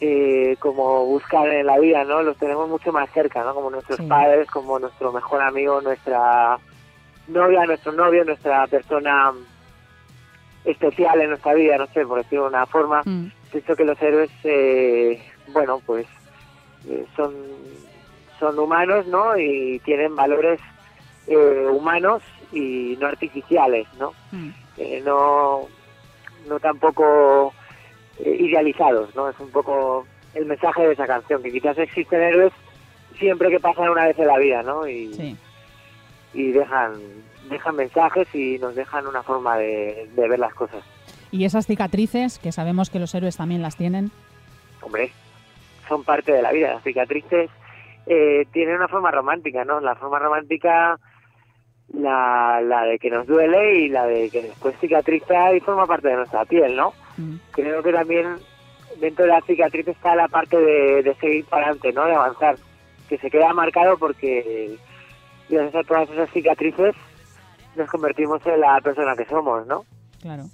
eh, 0.00 0.56
como 0.58 1.06
buscar 1.06 1.48
en 1.48 1.66
la 1.66 1.78
vida, 1.78 2.02
¿no? 2.04 2.22
Los 2.22 2.36
tenemos 2.36 2.68
mucho 2.68 2.90
más 2.92 3.08
cerca, 3.12 3.44
¿no? 3.44 3.54
Como 3.54 3.70
nuestros 3.70 3.98
Sí. 3.98 4.06
padres, 4.06 4.48
como 4.50 4.78
nuestro 4.78 5.12
mejor 5.12 5.40
amigo, 5.42 5.80
nuestra 5.80 6.58
novia, 7.28 7.64
nuestro 7.66 7.92
novio, 7.92 8.24
nuestra 8.24 8.66
persona 8.66 9.32
especial 10.64 11.20
en 11.20 11.30
nuestra 11.30 11.54
vida, 11.54 11.76
no 11.78 11.86
sé, 11.88 12.04
por 12.04 12.18
decirlo 12.18 12.44
de 12.44 12.48
una 12.50 12.66
forma. 12.66 13.02
Mm, 13.04 13.26
Pienso 13.52 13.76
que 13.76 13.84
los 13.84 14.00
héroes, 14.00 14.30
eh, 14.44 15.22
bueno, 15.48 15.80
pues 15.84 16.06
eh, 16.88 17.04
son, 17.14 17.34
son 18.40 18.58
humanos, 18.58 19.06
¿no? 19.06 19.36
Y 19.38 19.78
tienen 19.84 20.16
valores 20.16 20.58
eh, 21.28 21.66
humanos 21.70 22.22
y 22.50 22.96
no 23.00 23.06
artificiales, 23.08 23.86
¿no? 24.00 24.12
mm. 24.32 24.50
Eh, 24.78 25.02
no, 25.04 25.62
no 26.48 26.60
tampoco 26.60 27.52
eh, 28.18 28.36
idealizados, 28.40 29.14
¿no? 29.14 29.28
Es 29.28 29.38
un 29.40 29.50
poco 29.50 30.06
el 30.34 30.46
mensaje 30.46 30.86
de 30.86 30.92
esa 30.94 31.06
canción, 31.06 31.42
que 31.42 31.52
quizás 31.52 31.76
existen 31.78 32.22
héroes 32.22 32.52
siempre 33.18 33.50
que 33.50 33.60
pasan 33.60 33.90
una 33.90 34.06
vez 34.06 34.18
en 34.18 34.26
la 34.26 34.38
vida, 34.38 34.62
¿no? 34.62 34.86
Y, 34.88 35.12
Sí. 35.14 35.36
y 36.34 36.52
dejan, 36.52 36.94
dejan 37.50 37.76
mensajes 37.76 38.26
y 38.34 38.58
nos 38.58 38.74
dejan 38.74 39.06
una 39.06 39.22
forma 39.22 39.56
de, 39.58 40.08
de 40.14 40.28
ver 40.28 40.38
las 40.38 40.54
cosas. 40.54 40.82
Y 41.30 41.44
esas 41.44 41.66
cicatrices, 41.66 42.38
que 42.38 42.52
sabemos 42.52 42.90
que 42.90 42.98
los 42.98 43.14
héroes 43.14 43.36
también 43.36 43.62
las 43.62 43.76
tienen. 43.76 44.10
hombre, 44.80 45.12
son 45.88 46.02
parte 46.04 46.32
de 46.32 46.42
la 46.42 46.52
vida. 46.52 46.74
Las 46.74 46.82
cicatrices 46.82 47.50
eh, 48.06 48.46
tienen 48.52 48.76
una 48.76 48.88
forma 48.88 49.10
romántica, 49.10 49.64
¿no? 49.64 49.80
La 49.80 49.94
forma 49.94 50.18
romántica, 50.18 50.98
la, 51.92 52.60
la 52.62 52.84
de 52.84 52.98
que 52.98 53.10
nos 53.10 53.26
duele 53.26 53.80
y 53.80 53.88
la 53.88 54.06
de 54.06 54.30
que 54.30 54.42
después 54.42 54.74
cicatriza 54.80 55.54
y 55.54 55.60
forma 55.60 55.86
parte 55.86 56.08
de 56.08 56.16
nuestra 56.16 56.44
piel, 56.44 56.76
¿no? 56.76 56.92
Mm, 57.16 57.36
Creo 57.50 57.82
que 57.82 57.92
también 57.92 58.36
dentro 59.00 59.24
de 59.24 59.32
la 59.32 59.40
cicatriz 59.42 59.88
está 59.88 60.14
la 60.14 60.28
parte 60.28 60.56
de, 60.56 61.02
de 61.02 61.14
seguir 61.16 61.44
para 61.46 61.66
adelante, 61.66 61.92
¿no? 61.92 62.04
De 62.06 62.14
avanzar, 62.14 62.56
que 63.08 63.18
se 63.18 63.30
queda 63.30 63.52
marcado 63.52 63.98
porque 63.98 64.76
gracias 65.48 65.74
a 65.74 65.86
todas 65.86 66.10
esas 66.10 66.30
cicatrices 66.30 66.94
nos 67.76 67.90
convertimos 67.90 68.44
en 68.46 68.60
la 68.60 68.80
persona 68.80 69.14
que 69.16 69.24
somos, 69.26 69.66
¿no? 69.66 69.84
claro. 70.20 70.44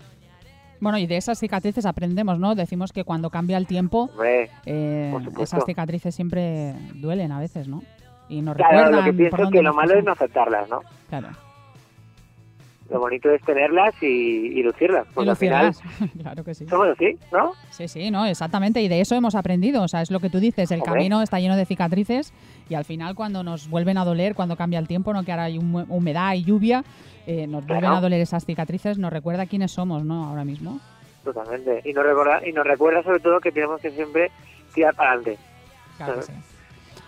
Bueno, 0.80 0.99
y 0.99 1.09
de 1.09 1.16
esas 1.16 1.40
cicatrices 1.40 1.87
aprendemos, 1.87 2.38
¿no? 2.38 2.54
Decimos 2.54 2.92
que 2.92 3.02
cuando 3.02 3.30
cambia 3.30 3.57
el 3.57 3.66
tiempo, 3.66 4.11
Hombre, 4.12 4.49
eh, 4.64 5.12
esas 5.40 5.64
cicatrices 5.64 6.14
siempre 6.14 6.73
duelen 6.95 7.33
a 7.33 7.40
veces, 7.40 7.66
¿no? 7.66 7.83
Y 8.28 8.40
nos 8.42 8.56
claro, 8.56 8.73
recuerdan 8.78 9.00
lo 9.00 9.04
que 9.04 9.12
pienso 9.16 9.42
es 9.42 9.50
que 9.50 9.62
lo 9.62 9.75
malo 9.75 9.94
es 9.99 10.04
no 10.04 10.12
aceptarlas, 10.12 10.68
¿no? 10.68 10.80
Claro. 11.08 11.28
Lo 12.90 13.00
bonito 13.00 13.30
es 13.30 13.42
tenerlas 13.42 13.94
y, 14.02 14.06
y 14.06 14.62
lucirlas. 14.62 15.06
Y 15.11 15.12
Porque 15.14 15.30
al 15.30 15.37
final 15.37 15.75
claro 16.23 16.42
que 16.42 16.54
sí. 16.54 16.66
somos 16.66 16.88
así, 16.88 17.18
¿no? 17.30 17.52
Sí, 17.70 17.87
sí, 17.87 18.11
no, 18.11 18.25
exactamente. 18.25 18.80
Y 18.80 18.88
de 18.88 19.02
eso 19.02 19.14
hemos 19.14 19.35
aprendido. 19.35 19.82
O 19.82 19.88
sea, 19.88 20.00
es 20.00 20.11
lo 20.11 20.20
que 20.20 20.30
tú 20.30 20.40
dices. 20.40 20.70
El 20.70 20.80
Hombre. 20.80 20.94
camino 20.94 21.20
está 21.20 21.38
lleno 21.38 21.54
de 21.56 21.66
cicatrices 21.66 22.32
y 22.70 22.75
al 22.75 22.87
final 22.87 23.14
cuando 23.14 23.42
nos 23.42 23.68
vuelven 23.68 23.99
a 23.99 24.06
doler, 24.06 24.35
cuando 24.35 24.56
cambia 24.56 24.78
el 24.78 24.88
tiempo, 24.88 25.12
no 25.12 25.23
que 25.23 25.32
ahora 25.32 25.44
hay 25.44 25.58
hum- 25.58 25.85
humedad 25.90 26.32
y 26.32 26.44
lluvia, 26.44 26.82
eh, 27.26 27.47
nos 27.47 27.66
vuelven 27.66 27.80
Claro. 27.80 27.97
a 27.97 28.00
doler 28.00 28.23
esas 28.23 28.47
cicatrices, 28.47 28.97
nos 28.97 29.12
recuerda 29.12 29.44
quiénes 29.44 29.70
somos, 29.70 30.02
¿no? 30.04 30.25
Ahora 30.25 30.44
mismo. 30.44 30.80
Totalmente. 31.25 31.82
Y 31.85 31.92
nos 31.92 32.06
recuerda, 32.06 32.47
y 32.47 32.52
nos 32.52 32.66
recuerda 32.66 33.02
sobre 33.02 33.20
todo 33.20 33.38
que 33.40 33.52
tenemos 33.52 33.82
que 33.82 33.90
siempre 33.90 34.30
tirar 34.75 34.94
para 34.94 35.11
adelante, 35.12 35.38
Claro 35.99 36.14
que 36.20 36.20
Claro. 36.20 36.40
sí. 36.40 36.54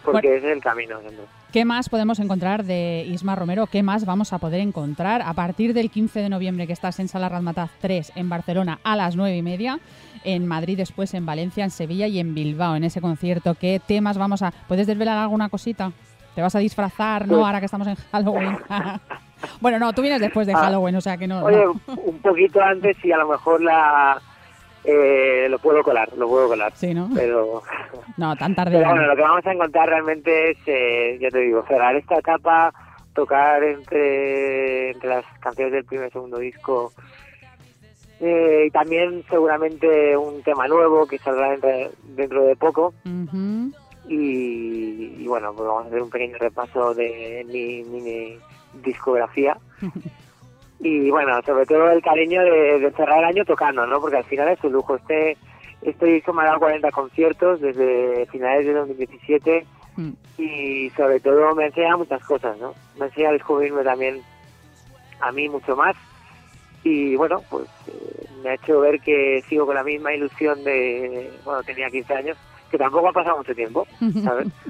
Porque 0.04 0.36
es 0.36 0.44
el 0.44 0.60
camino. 0.62 1.00
siempre. 1.00 1.24
¿Qué 1.52 1.64
más 1.64 1.88
podemos 1.88 2.18
encontrar 2.20 2.64
de 2.64 3.04
Isma 3.08 3.34
Romero? 3.34 3.66
¿Qué 3.66 3.82
más 3.82 4.04
vamos 4.04 4.32
a 4.32 4.38
poder 4.38 4.60
encontrar 4.60 5.20
a 5.22 5.32
partir 5.34 5.74
del 5.74 5.90
15 5.90 6.20
de 6.20 6.28
noviembre 6.28 6.66
que 6.66 6.72
estás 6.72 7.00
en 7.00 7.08
Sala 7.08 7.28
Razmataz 7.28 7.70
3 7.80 8.12
en 8.14 8.28
Barcelona 8.28 8.78
a 8.84 8.94
las 8.96 9.16
9 9.16 9.36
y 9.36 9.42
media? 9.42 9.80
En 10.22 10.46
Madrid, 10.46 10.76
después 10.76 11.12
en 11.14 11.26
Valencia, 11.26 11.64
en 11.64 11.70
Sevilla 11.70 12.06
y 12.06 12.20
en 12.20 12.34
Bilbao, 12.34 12.76
en 12.76 12.84
ese 12.84 13.00
concierto. 13.00 13.54
¿Qué 13.54 13.80
temas 13.84 14.16
vamos 14.18 14.42
a...? 14.42 14.52
¿Puedes 14.68 14.86
desvelar 14.86 15.18
alguna 15.18 15.48
cosita? 15.48 15.90
¿Te 16.34 16.42
vas 16.42 16.54
a 16.54 16.60
disfrazar, 16.60 17.26
no? 17.26 17.36
Pues- 17.36 17.46
Ahora 17.46 17.58
que 17.58 17.66
estamos 17.66 17.88
en 17.88 17.96
Halloween. 18.12 18.56
bueno, 19.60 19.78
no, 19.80 19.92
tú 19.92 20.02
vienes 20.02 20.20
después 20.20 20.46
de 20.46 20.52
Ah, 20.52 20.58
Halloween, 20.58 20.94
o 20.96 21.00
sea 21.00 21.16
que 21.16 21.26
no... 21.26 21.42
Oye, 21.42 21.56
no. 21.64 21.80
un 22.04 22.18
poquito 22.20 22.60
antes 22.60 22.96
y 23.04 23.10
a 23.10 23.16
lo 23.18 23.28
mejor 23.28 23.60
la 23.62 24.20
eh, 24.84 25.46
lo 25.50 25.58
puedo 25.58 25.82
colar, 25.82 26.10
lo 26.16 26.28
puedo 26.28 26.48
colar. 26.48 26.72
Sí, 26.74 26.94
¿no? 26.94 27.08
Pero, 27.14 27.62
No, 28.16 28.36
tan 28.36 28.54
tarde. 28.54 28.78
pero 28.78 28.90
bueno, 28.90 29.06
lo 29.06 29.16
que 29.16 29.22
vamos 29.22 29.46
a 29.46 29.52
encontrar 29.52 29.88
realmente 29.88 30.50
es, 30.52 30.58
eh, 30.66 31.18
ya 31.20 31.28
te 31.30 31.38
digo, 31.40 31.64
cerrar 31.66 31.96
esta 31.96 32.18
etapa, 32.18 32.72
tocar 33.14 33.62
entre, 33.62 34.90
entre 34.92 35.08
las 35.08 35.24
canciones 35.40 35.72
del 35.72 35.84
primer 35.84 36.08
y 36.08 36.12
segundo 36.12 36.38
disco. 36.38 36.92
Eh, 38.20 38.64
y 38.66 38.70
también 38.70 39.24
seguramente 39.30 40.16
un 40.16 40.42
tema 40.42 40.68
nuevo 40.68 41.06
que 41.06 41.18
saldrá 41.18 41.50
dentro, 41.50 41.70
dentro 42.02 42.44
de 42.44 42.56
poco. 42.56 42.92
Y, 44.08 45.14
y 45.18 45.26
bueno, 45.26 45.52
pues 45.54 45.66
vamos 45.66 45.84
a 45.84 45.88
hacer 45.88 46.02
un 46.02 46.10
pequeño 46.10 46.36
repaso 46.38 46.94
de 46.94 47.44
mi 47.46 47.82
mini 47.84 48.38
discografía. 48.82 49.56
y 50.80 51.10
bueno, 51.10 51.40
sobre 51.42 51.66
todo 51.66 51.90
el 51.90 52.02
cariño 52.02 52.42
de, 52.42 52.80
de 52.80 52.90
cerrar 52.92 53.18
el 53.18 53.24
año 53.26 53.44
tocando, 53.44 53.86
¿no? 53.86 54.00
Porque 54.00 54.16
al 54.16 54.24
final 54.24 54.48
es 54.48 54.62
un 54.64 54.72
lujo. 54.72 54.96
Este, 54.96 55.36
este 55.82 56.06
disco 56.06 56.32
me 56.32 56.42
ha 56.42 56.46
dado 56.46 56.60
40 56.60 56.90
conciertos 56.90 57.60
desde 57.60 58.26
finales 58.26 58.66
de 58.66 58.72
2017 58.74 59.66
Mm. 59.96 60.12
y 60.38 60.90
sobre 60.90 61.20
todo 61.20 61.54
me 61.54 61.66
enseña 61.66 61.96
muchas 61.96 62.22
cosas, 62.24 62.56
¿no? 62.58 62.74
Me 62.98 63.06
enseña 63.06 63.30
a 63.30 63.32
descubrirme 63.32 63.82
también 63.82 64.22
a 65.20 65.32
mí 65.32 65.48
mucho 65.48 65.76
más 65.76 65.96
y 66.82 67.16
bueno, 67.16 67.42
pues 67.50 67.68
eh, 67.88 68.26
me 68.42 68.50
ha 68.50 68.54
hecho 68.54 68.80
ver 68.80 69.00
que 69.00 69.42
sigo 69.48 69.66
con 69.66 69.74
la 69.74 69.84
misma 69.84 70.14
ilusión 70.14 70.62
de, 70.64 71.30
bueno, 71.44 71.62
tenía 71.62 71.90
15 71.90 72.14
años, 72.14 72.38
que 72.70 72.78
tampoco 72.78 73.08
ha 73.08 73.12
pasado 73.12 73.38
mucho 73.38 73.54
tiempo, 73.54 73.86
¿sabes? 74.24 74.48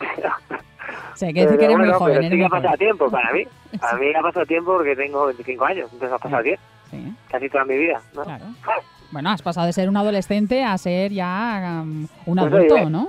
Sí, 1.14 1.26
hay 1.26 1.34
que 1.34 1.42
decir 1.42 1.58
que 1.58 1.64
eres 1.66 1.76
muy 1.76 1.86
bueno, 1.86 1.98
joven. 1.98 2.14
pero 2.14 2.26
eres 2.26 2.32
sí 2.32 2.38
que 2.38 2.44
ha 2.44 2.48
pasado 2.48 2.68
joven. 2.68 2.78
tiempo 2.78 3.10
para 3.10 3.32
mí. 3.32 3.44
Para 3.80 3.98
mí 3.98 4.06
ha 4.14 4.20
pasado 4.22 4.46
tiempo 4.46 4.72
porque 4.74 4.96
tengo 4.96 5.26
25 5.26 5.64
años, 5.64 5.88
entonces 5.92 6.12
ha 6.12 6.18
pasado 6.18 6.42
10, 6.42 6.58
Sí, 6.90 7.14
casi 7.30 7.48
toda 7.48 7.64
mi 7.64 7.76
vida, 7.78 8.00
¿no? 8.14 8.22
claro. 8.24 8.44
Bueno, 9.12 9.30
has 9.30 9.42
pasado 9.42 9.66
de 9.66 9.72
ser 9.72 9.88
un 9.88 9.96
adolescente 9.96 10.62
a 10.62 10.78
ser 10.78 11.10
ya 11.12 11.80
um, 11.82 12.06
un 12.26 12.38
Pues 12.38 12.52
adulto, 12.52 12.74
oye, 12.74 12.86
¿no? 12.90 13.08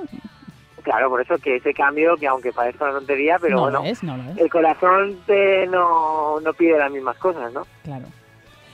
Claro, 0.81 1.09
por 1.11 1.21
eso 1.21 1.37
que 1.37 1.57
ese 1.57 1.75
cambio, 1.75 2.15
que 2.17 2.25
aunque 2.25 2.51
parezca 2.51 2.85
una 2.85 2.93
tontería, 2.95 3.37
pero 3.39 3.55
no 3.57 3.61
bueno, 3.61 3.79
lo 3.81 3.85
es, 3.85 4.01
no 4.01 4.17
lo 4.17 4.23
es. 4.31 4.37
el 4.39 4.49
corazón 4.49 5.15
te 5.27 5.67
no, 5.67 6.39
no 6.39 6.53
pide 6.53 6.79
las 6.79 6.91
mismas 6.91 7.17
cosas, 7.17 7.53
¿no? 7.53 7.67
Claro. 7.83 8.05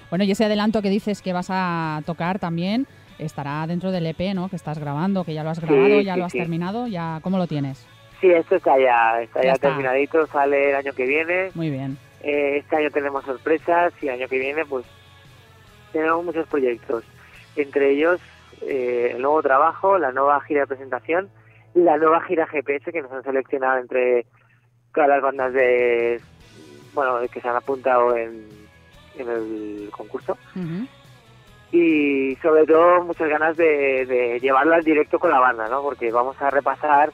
Bueno, 0.10 0.24
y 0.24 0.32
ese 0.32 0.46
adelanto 0.46 0.82
que 0.82 0.90
dices 0.90 1.22
que 1.22 1.34
vas 1.34 1.48
a 1.50 2.02
tocar 2.06 2.40
también 2.40 2.88
estará 3.20 3.68
dentro 3.68 3.92
del 3.92 4.06
EP, 4.06 4.34
¿no? 4.34 4.48
Que 4.48 4.56
estás 4.56 4.80
grabando, 4.80 5.26
que 5.26 5.34
ya 5.34 5.44
lo 5.44 5.50
has 5.50 5.58
Sí, 5.60 5.66
grabado, 5.66 6.00
ya 6.00 6.14
sí, 6.14 6.20
lo 6.20 6.26
has 6.28 6.32
sí. 6.32 6.38
terminado, 6.40 6.88
ya 6.88 7.20
¿cómo 7.22 7.38
lo 7.38 7.48
tienes? 7.48 7.86
Sí, 8.20 8.32
esto 8.32 8.56
está 8.56 8.78
ya, 8.80 9.22
está 9.22 9.42
Ya 9.42 9.48
ya, 9.48 9.54
está. 9.54 9.68
terminadito, 9.70 10.26
sale 10.28 10.70
el 10.72 10.76
año 10.76 10.94
que 10.94 11.06
viene. 11.06 11.52
Muy 11.54 11.70
bien. 11.70 11.98
Eh, 12.22 12.58
este 12.58 12.78
año 12.78 12.90
tenemos 12.92 13.24
sorpresas 13.26 13.94
y 14.02 14.08
el 14.08 14.16
año 14.16 14.28
que 14.28 14.40
viene 14.40 14.66
pues 14.66 14.86
tenemos 15.94 16.26
muchos 16.26 16.48
proyectos. 16.48 17.04
Entre 17.56 17.92
ellos 17.92 18.20
eh, 18.62 19.12
el 19.16 19.22
nuevo 19.22 19.42
trabajo, 19.44 19.98
la 20.00 20.12
nueva 20.12 20.42
gira 20.42 20.62
de 20.62 20.68
presentación, 20.68 21.30
la 21.76 21.98
nueva 21.98 22.22
gira 22.24 22.48
GPS 22.48 22.92
que 22.92 23.02
nos 23.04 23.12
han 23.12 23.24
seleccionado 23.24 23.78
entre 23.78 24.26
todas 24.94 25.10
las 25.10 25.22
bandas 25.22 25.54
de 25.54 26.20
bueno 26.96 27.20
que 27.32 27.40
se 27.40 27.48
han 27.48 27.56
apuntado 27.56 28.16
en, 28.18 28.48
en 29.20 29.30
el 29.30 29.90
concurso 29.92 30.36
y 31.72 32.36
sobre 32.42 32.66
todo 32.66 33.04
muchas 33.04 33.30
ganas 33.30 33.58
de, 33.58 34.06
de 34.06 34.40
llevarlo 34.40 34.74
al 34.74 34.84
directo 34.84 35.20
con 35.20 35.30
la 35.30 35.40
banda, 35.40 35.68
¿no? 35.68 35.82
Porque 35.84 36.12
vamos 36.12 36.42
a 36.42 36.50
repasar 36.50 37.12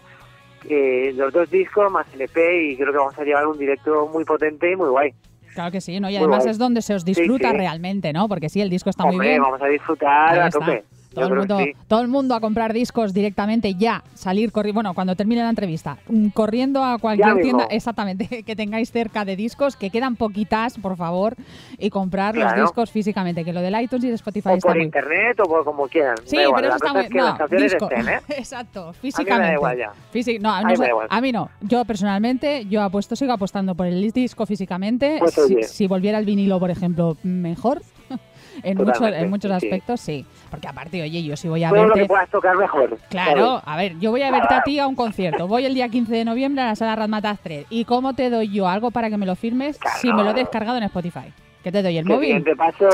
eh, 0.70 1.14
los 1.16 1.32
dos 1.34 1.50
discos 1.50 1.92
más 1.92 2.06
el 2.14 2.22
EP 2.22 2.38
y 2.72 2.76
creo 2.78 2.92
que 2.92 2.98
vamos 2.98 3.18
a 3.18 3.24
llevar 3.24 3.48
un 3.48 3.58
directo 3.58 4.08
muy 4.12 4.24
potente 4.26 4.72
y 4.72 4.76
muy 4.76 4.90
guay. 4.90 5.14
Claro 5.54 5.72
que 5.72 5.82
sí, 5.82 6.00
¿no? 6.00 6.10
Y 6.10 6.14
Muy 6.14 6.18
además 6.18 6.40
guay. 6.44 6.52
es 6.52 6.58
donde 6.58 6.82
se 6.82 6.96
os 6.96 7.06
disfruta 7.06 7.52
sí. 7.52 7.58
realmente, 7.58 8.12
¿no? 8.12 8.28
Porque 8.28 8.50
sí, 8.50 8.60
el 8.62 8.70
disco 8.72 8.90
está 8.90 9.06
muy 9.06 9.20
bien. 9.20 9.42
vamos 9.42 9.62
a 9.62 9.68
disfrutar 9.68 10.40
a 10.40 10.48
está. 10.48 10.60
tope. 10.60 10.84
Todo 11.14 11.28
el, 11.28 11.36
mundo, 11.36 11.58
sí. 11.60 11.72
todo 11.88 12.02
el 12.02 12.08
mundo 12.08 12.36
a 12.36 12.40
comprar 12.40 12.74
discos 12.74 13.14
directamente 13.14 13.76
ya, 13.76 14.04
salir 14.14 14.52
corriendo, 14.52 14.74
bueno, 14.78 14.94
cuando 14.94 15.16
termine 15.16 15.42
la 15.44 15.50
entrevista, 15.50 15.98
mm, 16.08 16.30
corriendo 16.30 16.84
a 16.84 16.98
cualquier 16.98 17.38
tienda, 17.42 17.66
exactamente, 17.70 18.44
que 18.46 18.56
tengáis 18.56 18.92
cerca 18.92 19.24
de 19.26 19.36
discos, 19.36 19.76
que 19.76 19.90
quedan 19.90 20.16
poquitas, 20.16 20.78
por 20.80 20.96
favor, 20.98 21.36
y 21.78 21.90
comprar 21.90 22.36
los 22.36 22.54
discos 22.56 22.92
físicamente, 22.92 23.44
que 23.46 23.54
lo 23.54 23.62
del 23.62 23.80
iTunes 23.82 24.06
y 24.06 24.10
de 24.10 24.16
Spotify 24.16 24.50
O 24.50 24.54
está 24.56 24.68
por 24.70 24.76
muy 24.78 24.86
internet 24.86 25.40
o 25.40 25.44
por 25.46 25.64
como 25.64 25.88
quieran. 25.88 26.16
Sí, 26.26 26.38
Da 26.38 26.44
igual, 26.44 26.56
pero 26.62 26.70
la 26.70 26.76
eso 26.76 26.86
está 26.86 27.00
muy... 27.00 27.10
no, 27.10 27.38
las 27.38 27.50
disco. 27.72 27.90
estén, 27.92 28.10
¿eh? 28.14 28.20
Exacto, 28.38 28.94
físicamente. 28.94 29.34
A 29.34 29.38
mí 29.38 29.42
me 29.42 29.48
da 29.48 29.54
igual 29.54 29.78
ya. 29.78 29.92
Físi- 30.14 30.40
no, 30.40 30.52
a, 30.52 30.62
no 30.62 30.68
mí 30.68 30.72
me 30.74 30.78
sé- 30.78 30.84
da 30.84 30.90
igual. 30.90 31.08
a 31.10 31.22
mí 31.22 31.32
no. 31.32 31.50
Yo 31.62 31.86
personalmente, 31.86 32.66
yo 32.66 32.82
apuesto, 32.82 33.16
sigo 33.16 33.34
apostando 33.34 33.76
por 33.76 33.86
el 33.88 34.12
disco 34.12 34.46
físicamente. 34.46 35.18
Pues 35.20 35.36
si 35.70 35.88
volviera 35.88 36.18
el 36.18 36.26
vinilo, 36.26 36.60
por 36.60 36.72
ejemplo, 36.72 37.18
mejor. 37.24 37.82
en, 38.62 38.78
muchos 38.78 38.94
Totalmente, 38.94 39.24
en 39.26 39.30
muchos 39.30 39.52
sí, 39.52 39.60
sí. 39.60 39.66
aspectos 39.68 40.02
sí. 40.02 40.26
Porque 40.52 40.68
aparte, 40.68 41.02
oye, 41.02 41.24
yo 41.24 41.36
si 41.36 41.48
voy 41.48 41.64
a 41.64 41.70
Todo 41.70 41.88
lo 41.88 41.94
que 41.94 42.06
puedas 42.06 42.30
tocar 42.30 42.56
mejor. 42.58 42.98
Claro, 43.10 43.60
¿sabes? 43.60 43.64
a 43.68 43.78
ver, 43.78 44.00
yo 44.00 44.12
voy 44.12 44.22
a 44.22 44.32
verte 44.32 44.54
a 44.54 44.62
ti 44.64 44.80
a 44.80 44.88
un 44.88 44.96
concierto. 44.96 45.48
Voy 45.48 45.66
el 45.66 45.74
día 45.74 45.90
15 45.90 46.14
de 46.14 46.26
noviembre 46.26 46.62
a 46.64 46.68
la 46.68 46.76
sala 46.76 46.96
Razmataz 46.96 47.40
3. 47.42 47.66
¿Y 47.70 47.86
cómo 47.86 48.14
te 48.14 48.30
doy 48.30 48.50
yo 48.52 48.68
algo 48.68 48.92
para 48.92 49.10
que 49.10 49.18
me 49.18 49.26
lo 49.26 49.36
firmes 49.36 49.80
si 50.00 50.12
me 50.14 50.24
lo 50.24 50.32
he 50.32 50.34
descargado 50.34 50.78
en 50.78 50.84
Spotify? 50.84 51.34
¿Qué 51.64 51.72
te 51.72 51.82
doy? 51.82 51.98
¿El 51.98 52.06
Que 52.06 52.12
El 52.12 52.16
móvil? 52.18 52.28
siguiente 52.28 52.56
paso, 52.58 52.90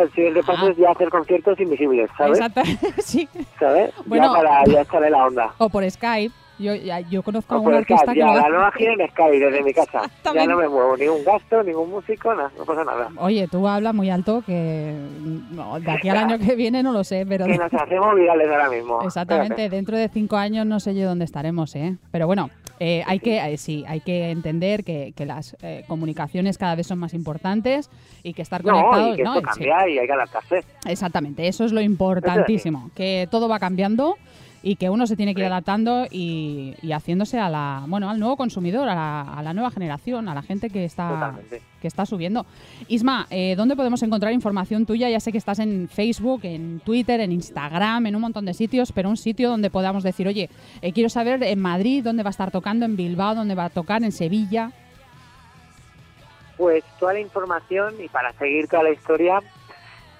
el 0.00 0.10
siguiente 0.12 0.42
paso 0.44 0.66
Ah. 0.66 0.70
es 0.70 0.76
ya 0.76 0.90
hacer 0.92 1.08
conciertos 1.08 1.58
invisibles, 1.58 2.08
¿sabes? 2.16 2.38
Exacto, 2.38 2.60
sí. 3.02 3.28
¿Sabes? 3.58 3.90
Bueno. 4.06 4.26
Ya 4.32 4.40
para 4.40 4.64
ya 4.66 4.80
echarle 4.82 5.10
la 5.10 5.26
onda. 5.26 5.52
O 5.58 5.68
por 5.68 5.90
Skype. 5.90 6.32
Yo, 6.58 6.74
ya- 6.76 7.00
yo 7.00 7.22
conozco 7.24 7.56
a 7.56 7.58
un 7.58 7.74
artista 7.74 8.12
que 8.12 8.20
ya, 8.20 8.26
la 8.34 8.48
nueva 8.48 8.70
gira 8.72 8.92
en 8.92 9.08
Skype 9.10 9.38
desde 9.40 9.62
mi 9.62 9.74
casa. 9.74 10.02
Ya 10.32 10.46
no 10.46 10.56
me 10.56 10.68
muevo, 10.68 10.96
ningún 10.96 11.24
gasto, 11.24 11.62
ningún 11.64 11.90
músico, 11.90 12.32
nada, 12.34 12.52
no 12.56 12.64
pasa 12.64 12.84
nada. 12.84 13.08
Oye, 13.18 13.48
tú 13.48 13.66
hablas 13.66 13.92
muy 13.92 14.08
alto 14.08 14.42
que 14.46 14.94
no, 15.50 15.80
de 15.80 15.90
aquí 15.90 16.08
al 16.08 16.16
año 16.18 16.38
que 16.38 16.54
viene 16.54 16.82
no 16.84 16.92
lo 16.92 17.02
sé, 17.02 17.26
pero 17.28 17.46
Que 17.46 17.58
nos 17.58 17.72
hacemos 17.74 18.14
virales 18.14 18.48
ahora 18.48 18.70
mismo. 18.70 19.02
exactamente 19.02 19.68
dentro 19.68 19.96
de 19.96 20.08
cinco 20.08 20.36
años 20.36 20.64
no 20.64 20.78
sé 20.78 20.94
yo 20.94 21.08
dónde 21.08 21.24
estaremos, 21.24 21.74
¿eh? 21.74 21.96
Pero 22.12 22.26
bueno, 22.26 22.50
eh, 22.78 23.02
hay 23.06 23.18
que 23.18 23.38
eh, 23.38 23.56
sí, 23.56 23.84
hay 23.88 24.00
que 24.00 24.30
entender 24.30 24.84
que, 24.84 25.12
que 25.16 25.26
las 25.26 25.56
eh, 25.62 25.84
comunicaciones 25.88 26.56
cada 26.58 26.74
vez 26.76 26.86
son 26.86 26.98
más 27.00 27.14
importantes 27.14 27.90
y 28.22 28.32
que 28.32 28.42
estar 28.42 28.64
No, 28.64 28.72
conectados, 28.74 29.14
y 29.14 29.16
que 29.16 29.22
¿no? 29.24 29.34
esto 29.36 29.48
Sí. 29.54 29.64
cambia 29.64 29.88
y 29.88 29.98
hay 29.98 30.06
que 30.06 30.12
adaptarse. 30.12 30.64
Exactamente, 30.86 31.48
eso 31.48 31.64
es 31.64 31.72
lo 31.72 31.80
importantísimo, 31.80 32.90
que 32.94 33.26
todo 33.30 33.48
va 33.48 33.58
cambiando 33.58 34.16
y 34.66 34.76
que 34.76 34.88
uno 34.88 35.06
se 35.06 35.14
tiene 35.14 35.34
que 35.34 35.42
ir 35.42 35.46
adaptando 35.46 36.06
y, 36.10 36.74
y 36.80 36.92
haciéndose 36.92 37.38
a 37.38 37.50
la, 37.50 37.84
bueno, 37.86 38.08
al 38.08 38.18
nuevo 38.18 38.38
consumidor, 38.38 38.88
a 38.88 38.94
la, 38.94 39.20
a 39.20 39.42
la 39.42 39.52
nueva 39.52 39.70
generación, 39.70 40.26
a 40.26 40.34
la 40.34 40.40
gente 40.40 40.70
que 40.70 40.86
está, 40.86 41.10
Totalmente. 41.10 41.60
que 41.82 41.86
está 41.86 42.06
subiendo. 42.06 42.46
Isma, 42.88 43.26
eh, 43.28 43.56
¿dónde 43.58 43.76
podemos 43.76 44.02
encontrar 44.02 44.32
información 44.32 44.86
tuya? 44.86 45.10
Ya 45.10 45.20
sé 45.20 45.32
que 45.32 45.38
estás 45.38 45.58
en 45.58 45.86
Facebook, 45.90 46.40
en 46.44 46.80
Twitter, 46.80 47.20
en 47.20 47.32
Instagram, 47.32 48.06
en 48.06 48.16
un 48.16 48.22
montón 48.22 48.46
de 48.46 48.54
sitios, 48.54 48.90
pero 48.90 49.10
un 49.10 49.18
sitio 49.18 49.50
donde 49.50 49.68
podamos 49.68 50.02
decir, 50.02 50.26
oye, 50.26 50.48
eh, 50.80 50.92
quiero 50.94 51.10
saber 51.10 51.42
en 51.42 51.60
Madrid 51.60 52.02
dónde 52.02 52.22
va 52.22 52.30
a 52.30 52.30
estar 52.30 52.50
tocando, 52.50 52.86
en 52.86 52.96
Bilbao 52.96 53.34
dónde 53.34 53.54
va 53.54 53.66
a 53.66 53.70
tocar, 53.70 54.02
en 54.02 54.12
Sevilla. 54.12 54.70
Pues 56.56 56.82
toda 56.98 57.12
la 57.12 57.20
información 57.20 57.96
y 58.02 58.08
para 58.08 58.32
seguir 58.32 58.66
toda 58.66 58.84
la 58.84 58.92
historia, 58.92 59.42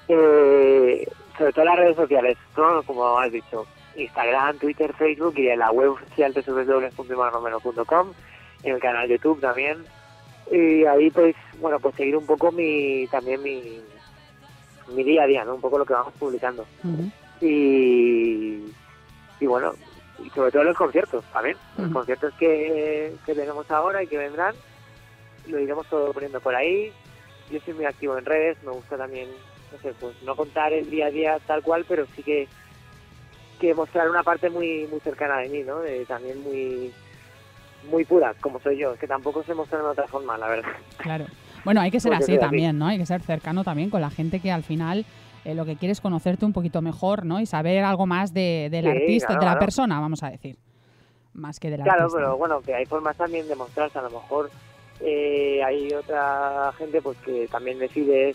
eh, 0.07 1.09
sobre 1.39 1.53
todo 1.55 1.65
las 1.65 1.77
redes 1.79 1.97
sociales, 1.97 2.37
¿no? 2.59 2.83
como 2.83 3.19
has 3.19 3.33
dicho, 3.33 3.65
Instagram, 3.97 4.59
Twitter, 4.59 4.93
Facebook 4.95 5.35
y 5.39 5.49
en 5.49 5.59
la 5.61 5.71
web 5.71 5.91
oficial 5.91 6.33
www.imarromero.com, 6.35 8.13
en 8.63 8.75
el 8.75 8.81
canal 8.81 9.09
de 9.09 9.15
YouTube 9.17 9.41
también. 9.41 9.85
Y 10.51 10.85
ahí 10.85 11.11
pues, 11.11 11.35
bueno, 11.61 11.79
pues 11.81 11.95
seguir 11.95 12.17
un 12.17 12.27
poco 12.27 12.53
mi 12.53 13.07
también 13.09 13.43
mi, 13.43 13.81
mi 14.95 15.05
día 15.05 15.23
a 15.23 15.27
día, 15.27 15.45
¿no? 15.45 15.55
Un 15.55 15.61
poco 15.61 15.79
lo 15.79 15.87
que 15.87 15.95
vamos 15.95 16.13
publicando. 16.19 16.67
Y, 17.41 18.65
y 19.41 19.47
bueno, 19.47 19.73
y 20.25 20.31
sobre 20.31 20.51
todo 20.53 20.65
los 20.65 20.77
conciertos 20.77 21.25
también. 21.33 21.57
Los 21.77 21.87
Ujú. 21.87 21.95
conciertos 21.95 22.35
que, 22.35 23.15
que 23.27 23.35
tenemos 23.35 23.71
ahora 23.71 24.03
y 24.03 24.07
que 24.07 24.19
vendrán, 24.19 24.55
lo 25.49 25.59
iremos 25.59 25.87
todo 25.89 26.13
poniendo 26.13 26.41
por 26.41 26.55
ahí. 26.55 26.93
Yo 27.51 27.59
soy 27.65 27.75
muy 27.75 27.85
activo 27.85 28.17
en 28.17 28.25
redes, 28.25 28.57
me 28.63 28.71
gusta 28.73 28.97
también, 28.97 29.29
no 29.73 29.79
sé, 29.79 29.93
pues 30.01 30.15
no 30.23 30.35
contar 30.35 30.73
el 30.73 30.89
día 30.89 31.07
a 31.07 31.11
día 31.11 31.39
tal 31.47 31.63
cual, 31.63 31.85
pero 31.87 32.07
sí 32.17 32.23
que, 32.23 32.49
que 33.59 33.75
mostrar 33.75 34.09
una 34.11 34.23
parte 34.23 34.51
muy 34.51 34.87
muy 34.91 35.01
cercana 35.01 35.39
de 35.39 35.49
mí, 35.49 35.63
¿no? 35.63 35.77
También 36.07 36.43
muy 36.43 36.93
muy 37.91 38.05
pura, 38.05 38.35
como 38.41 38.61
soy 38.61 38.79
yo, 38.79 38.95
que 38.97 39.07
tampoco 39.07 39.43
se 39.43 39.55
muestra 39.55 39.79
de 39.79 39.85
otra 39.85 40.07
forma, 40.09 40.39
la 40.39 40.49
verdad. 40.49 40.71
Claro. 40.97 41.27
Bueno, 41.65 41.81
hay 41.83 41.91
que 41.91 42.01
ser 42.01 42.13
Pues 42.13 42.23
así 42.23 42.39
también, 42.39 42.79
¿no? 42.79 42.87
Hay 42.87 42.99
que 42.99 43.07
ser 43.07 43.21
cercano 43.23 43.63
también 43.65 43.91
con 43.91 44.01
la 44.01 44.11
gente 44.11 44.41
que 44.41 44.51
al 44.51 44.63
final 44.63 45.05
eh, 45.45 45.55
lo 45.55 45.65
que 45.67 45.77
quiere 45.77 45.93
es 45.93 46.01
conocerte 46.01 46.45
un 46.47 46.53
poquito 46.55 46.81
mejor, 46.83 47.27
¿no? 47.27 47.41
Y 47.41 47.47
saber 47.47 47.85
algo 47.85 48.07
más 48.07 48.33
de, 48.33 48.69
del 48.71 48.85
Sí, 48.85 48.91
artista, 48.91 49.27
claro, 49.29 49.41
de 49.41 49.47
la 49.47 49.53
claro. 49.53 49.67
persona, 49.67 50.01
vamos 50.01 50.23
a 50.23 50.31
decir. 50.31 50.57
Más 51.35 51.59
que 51.61 51.69
del 51.71 51.83
Claro, 51.83 52.03
artista. 52.05 52.19
pero 52.21 52.37
bueno, 52.39 52.61
que 52.63 52.75
hay 52.75 52.87
formas 52.87 53.17
también 53.17 53.47
de 53.49 53.55
mostrarse. 53.57 53.99
A 53.99 54.03
lo 54.03 54.11
mejor 54.11 54.51
eh, 55.01 55.63
hay 55.65 55.93
otra 55.93 56.73
gente 56.79 57.03
pues 57.03 57.19
que 57.19 57.49
también 57.49 57.79
decide 57.79 58.35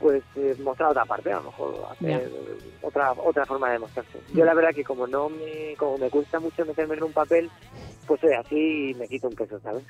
pues 0.00 0.22
eh, 0.36 0.54
mostrar 0.62 0.90
otra 0.90 1.04
parte, 1.04 1.32
a 1.32 1.36
lo 1.36 1.44
mejor 1.44 1.74
hacer 1.90 2.30
otra 2.82 3.12
otra 3.12 3.46
forma 3.46 3.70
de 3.70 3.78
mostrarse. 3.78 4.18
Yo 4.34 4.44
la 4.44 4.54
verdad 4.54 4.70
que 4.74 4.84
como 4.84 5.06
no 5.06 5.28
me 5.28 5.74
como 5.78 5.96
me 5.98 6.10
cuesta 6.10 6.38
mucho 6.38 6.64
meterme 6.66 6.96
en 6.96 7.04
un 7.04 7.12
papel, 7.12 7.50
pues 8.06 8.20
soy 8.20 8.34
así 8.34 8.90
y 8.90 8.94
me 8.94 9.08
quito 9.08 9.28
un 9.28 9.34
peso, 9.34 9.58
¿sabes? 9.60 9.84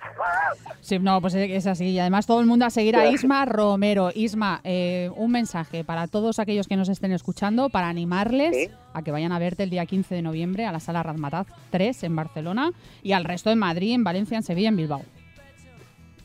Sí, 0.80 0.98
no, 0.98 1.20
pues 1.20 1.34
es 1.34 1.66
así. 1.66 1.86
Y 1.90 1.98
además 1.98 2.26
todo 2.26 2.40
el 2.40 2.46
mundo 2.46 2.64
a 2.64 2.70
seguir 2.70 2.96
a. 2.96 3.06
Isma 3.10 3.44
Romero. 3.44 4.10
Isma, 4.14 4.60
eh, 4.64 5.10
un 5.16 5.32
mensaje 5.32 5.84
para 5.84 6.06
todos 6.06 6.38
aquellos 6.38 6.66
que 6.68 6.76
nos 6.76 6.88
estén 6.88 7.12
escuchando, 7.12 7.68
para 7.68 7.88
animarles 7.88 8.56
Sí. 8.56 8.70
a 8.94 9.02
que 9.02 9.10
vayan 9.10 9.32
a 9.32 9.38
verte 9.38 9.64
el 9.64 9.70
día 9.70 9.84
15 9.86 10.14
de 10.14 10.22
noviembre 10.22 10.66
a 10.66 10.72
la 10.72 10.80
Sala 10.80 11.02
Razmataz 11.02 11.46
3 11.70 12.04
en 12.04 12.16
Barcelona 12.16 12.70
y 13.02 13.12
al 13.12 13.24
resto 13.24 13.50
en 13.50 13.58
Madrid, 13.58 13.92
en 13.94 14.04
Valencia, 14.04 14.36
en 14.36 14.42
Sevilla, 14.44 14.68
en 14.68 14.76
Bilbao. 14.76 15.02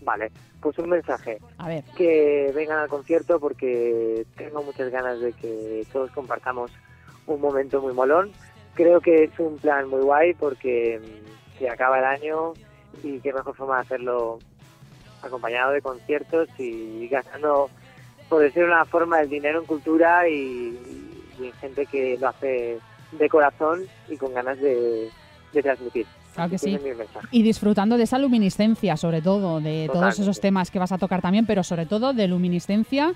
Vale, 0.04 0.32
pues 0.62 0.78
un 0.78 0.90
mensaje. 0.90 1.40
A 1.58 1.68
ver, 1.68 1.84
que 1.98 2.52
vengan 2.56 2.80
al 2.80 2.90
concierto 2.90 3.40
porque 3.40 4.26
tengo 4.38 4.64
muchas 4.64 4.92
ganas 4.92 5.20
de 5.20 5.34
que 5.34 5.86
todos 5.92 6.12
compartamos 6.12 6.72
un 7.28 7.42
momento 7.42 7.82
muy 7.82 7.94
molón. 7.94 8.32
Creo 8.74 9.02
que 9.02 9.26
es 9.26 9.40
un 9.40 9.58
plan 9.58 9.90
muy 9.90 10.02
guay 10.02 10.34
porque 10.34 11.00
mm, 11.00 11.60
se 11.60 11.70
acaba 11.70 12.00
el 12.00 12.06
año 12.06 12.54
y 13.04 13.20
qué 13.20 13.34
mejor 13.34 13.56
forma 13.56 13.76
de 13.76 13.82
hacerlo 13.82 14.40
acompañado 15.22 15.72
de 15.72 15.82
conciertos 15.82 16.50
y 16.58 17.08
gastando, 17.08 17.70
por 18.30 18.42
decir 18.42 18.64
una 18.64 18.86
forma, 18.86 19.22
el 19.22 19.30
dinero 19.30 19.60
en 19.60 19.66
cultura 19.66 20.28
y, 20.28 20.78
y 21.40 21.46
en 21.46 21.54
gente 21.54 21.86
que 21.86 22.18
lo 22.20 22.30
hace 22.30 22.80
de 23.12 23.30
corazón 23.30 23.86
y 24.08 24.18
con 24.18 24.34
ganas 24.34 24.60
de, 24.60 25.10
de 25.54 25.62
transmitir. 25.62 26.08
Claro 26.34 26.50
que 26.50 26.58
sí. 26.58 26.78
Y 27.32 27.44
disfrutando 27.44 27.98
de 27.98 28.04
esa 28.04 28.18
luminiscencia, 28.18 28.96
sobre 28.98 29.22
todo, 29.22 29.60
de 29.60 29.90
todos 29.92 30.20
esos 30.20 30.40
temas 30.40 30.72
que 30.72 30.80
vas 30.80 30.92
a 30.92 30.98
tocar 30.98 31.22
también, 31.22 31.46
pero 31.46 31.64
sobre 31.64 31.86
todo 31.86 32.14
de 32.14 32.28
luminiscencia. 32.28 33.14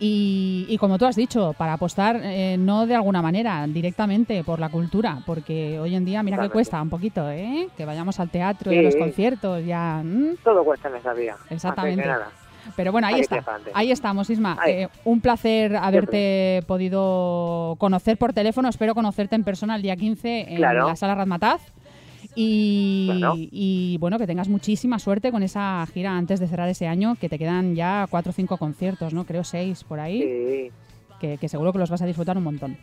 Y, 0.00 0.66
y 0.68 0.78
como 0.78 0.98
tú 0.98 1.04
has 1.04 1.16
dicho, 1.16 1.54
para 1.58 1.74
apostar 1.74 2.18
eh, 2.22 2.56
no 2.58 2.86
de 2.86 2.94
alguna 2.94 3.20
manera, 3.20 3.66
directamente 3.66 4.42
por 4.44 4.58
la 4.60 4.70
cultura, 4.70 5.18
porque 5.26 5.78
hoy 5.78 5.94
en 5.94 6.04
día, 6.04 6.22
mira 6.22 6.38
que 6.40 6.48
cuesta 6.48 6.80
un 6.80 6.88
poquito, 6.90 7.30
¿eh? 7.30 7.68
Que 7.76 7.84
vayamos 7.84 8.18
al 8.18 8.30
teatro 8.30 8.72
y 8.72 8.78
a 8.78 8.82
los 8.82 8.96
conciertos, 8.96 9.64
ya. 9.64 10.00
¿mm? 10.02 10.36
Todo 10.42 10.64
cuesta 10.64 10.88
en 10.88 10.96
esa 10.96 11.12
vida. 11.12 11.36
Exactamente. 11.50 12.04
Pero 12.76 12.92
bueno, 12.92 13.06
ahí 13.08 13.20
está. 13.20 13.44
Ahí 13.74 13.90
estamos, 13.90 14.30
Isma. 14.30 14.58
Eh, 14.66 14.88
un 15.04 15.20
placer 15.20 15.76
haberte 15.76 16.62
podido 16.66 17.76
conocer 17.78 18.16
por 18.16 18.32
teléfono. 18.32 18.70
Espero 18.70 18.94
conocerte 18.94 19.34
en 19.36 19.44
persona 19.44 19.76
el 19.76 19.82
día 19.82 19.96
15 19.96 20.46
en 20.52 20.56
Claro. 20.56 20.88
la 20.88 20.96
sala 20.96 21.14
Razmataz. 21.14 21.60
Y, 22.36 23.06
Claro. 23.18 23.34
y, 23.36 23.96
bueno, 23.98 24.18
que 24.18 24.26
tengas 24.26 24.48
muchísima 24.48 24.98
suerte 24.98 25.30
con 25.30 25.42
esa 25.42 25.86
gira 25.92 26.16
antes 26.16 26.40
de 26.40 26.48
cerrar 26.48 26.68
ese 26.68 26.86
año, 26.86 27.16
que 27.20 27.28
te 27.28 27.38
quedan 27.38 27.74
ya 27.74 28.06
cuatro 28.10 28.30
o 28.30 28.32
cinco 28.32 28.56
conciertos, 28.56 29.14
¿no? 29.14 29.24
Creo 29.24 29.44
seis 29.44 29.84
por 29.84 30.00
ahí, 30.00 30.20
Sí. 30.22 30.70
que, 31.20 31.38
que 31.38 31.48
seguro 31.48 31.72
que 31.72 31.78
los 31.78 31.90
vas 31.90 32.02
a 32.02 32.06
disfrutar 32.06 32.36
un 32.36 32.44
montón. 32.44 32.76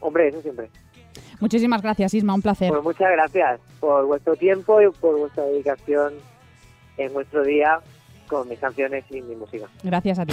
Hombre, 0.00 0.28
eso 0.28 0.42
siempre. 0.42 0.68
Muchísimas 1.40 1.80
gracias, 1.82 2.12
Isma, 2.14 2.34
un 2.34 2.42
placer. 2.42 2.70
Pues 2.70 2.82
muchas 2.82 3.10
gracias 3.12 3.60
por 3.80 4.06
vuestro 4.06 4.36
tiempo 4.36 4.80
y 4.82 4.90
por 5.00 5.18
vuestra 5.18 5.44
dedicación 5.44 6.12
en 6.96 7.12
vuestro 7.12 7.42
día 7.44 7.80
con 8.28 8.48
mis 8.48 8.58
canciones 8.58 9.04
y 9.10 9.20
mi 9.22 9.34
música. 9.34 9.66
Gracias 9.82 10.18
a 10.18 10.26
ti. 10.26 10.32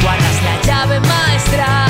Guardas 0.00 0.42
la 0.42 0.62
llave 0.64 1.00
maestra. 1.00 1.89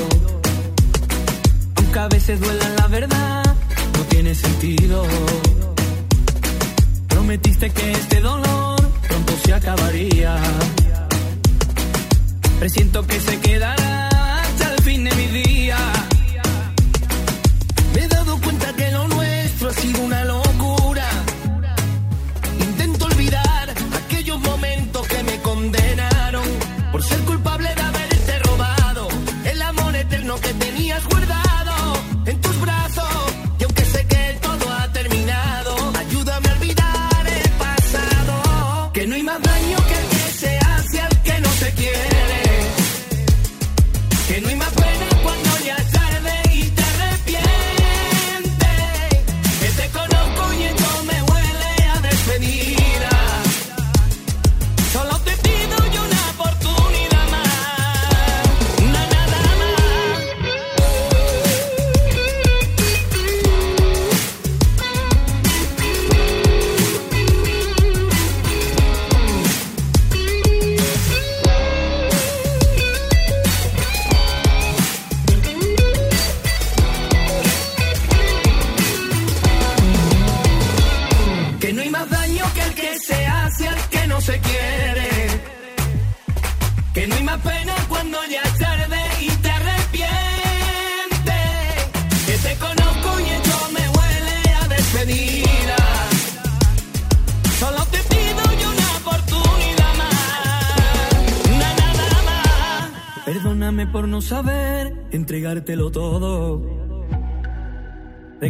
a 2.01 2.07
veces 2.07 2.39
duela 2.39 2.67
la 2.77 2.87
verdad, 2.87 3.43
no 3.95 4.03
tiene 4.09 4.33
sentido. 4.33 5.05
Prometiste 7.07 7.69
que 7.69 7.91
este 7.91 8.19
dolor 8.21 8.81
pronto 9.07 9.33
se 9.43 9.53
acabaría. 9.53 10.35
Presiento 12.59 13.05
que 13.05 13.19
se 13.19 13.39
quedará 13.39 14.07
hasta 14.41 14.73
el 14.73 14.81
fin 14.81 15.03
de 15.03 15.15
mi 15.15 15.27
día. 15.27 15.77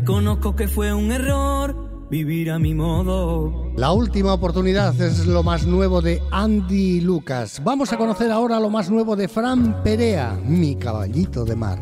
Reconozco 0.01 0.55
que 0.55 0.67
fue 0.67 0.91
un 0.95 1.11
error 1.11 2.07
vivir 2.09 2.49
a 2.49 2.57
mi 2.57 2.73
modo. 2.73 3.71
La 3.77 3.91
última 3.91 4.33
oportunidad 4.33 4.99
es 4.99 5.27
lo 5.27 5.43
más 5.43 5.67
nuevo 5.67 6.01
de 6.01 6.19
Andy 6.31 7.01
Lucas. 7.01 7.61
Vamos 7.63 7.93
a 7.93 7.97
conocer 7.97 8.31
ahora 8.31 8.59
lo 8.59 8.71
más 8.71 8.89
nuevo 8.89 9.15
de 9.15 9.27
Fran 9.27 9.83
Perea, 9.83 10.35
mi 10.43 10.75
caballito 10.75 11.45
de 11.45 11.55
mar. 11.55 11.77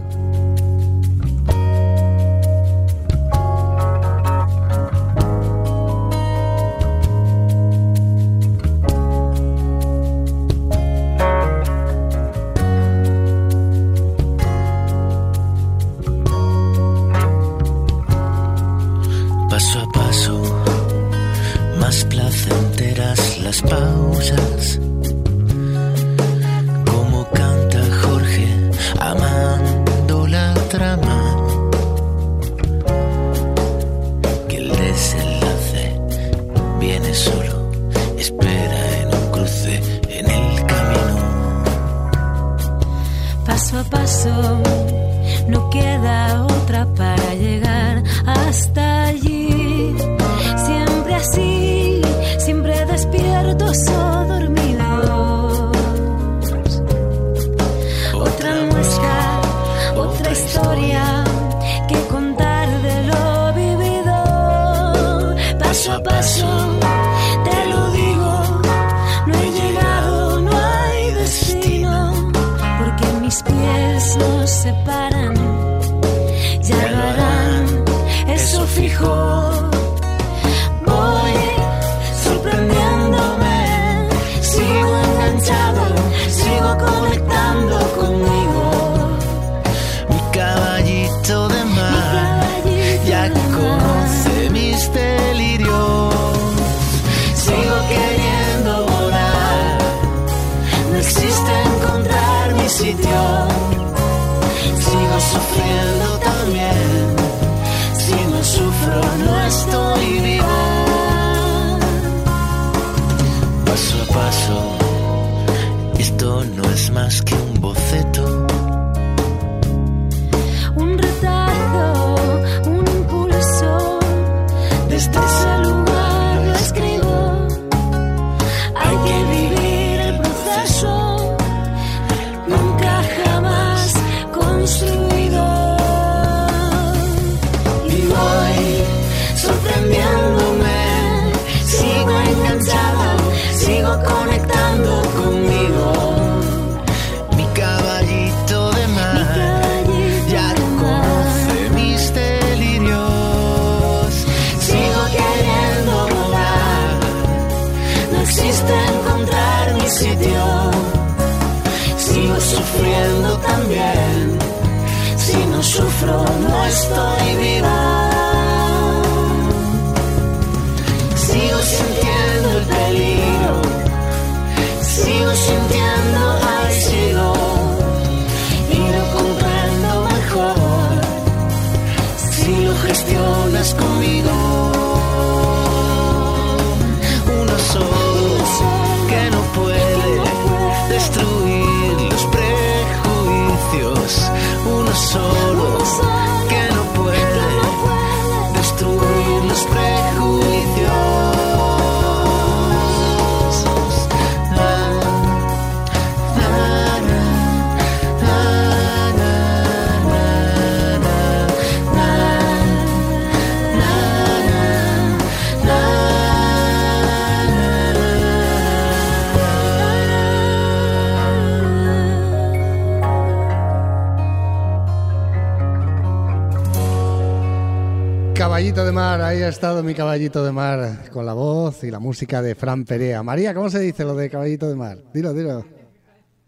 Estado 229.50 229.82
mi 229.82 229.96
caballito 229.96 230.44
de 230.46 230.52
mar 230.52 231.10
con 231.12 231.26
la 231.26 231.34
voz 231.34 231.84
y 231.84 231.90
la 231.90 232.00
música 232.00 232.42
de 232.42 232.54
Fran 232.54 232.86
Perea. 232.86 233.24
María, 233.24 233.54
¿cómo 233.54 233.70
se 233.70 233.80
dice 233.80 234.04
lo 234.04 234.16
de 234.16 234.30
caballito 234.30 234.70
de 234.70 234.76
mar? 234.76 235.00
Dilo, 235.12 235.34
dilo. 235.34 235.66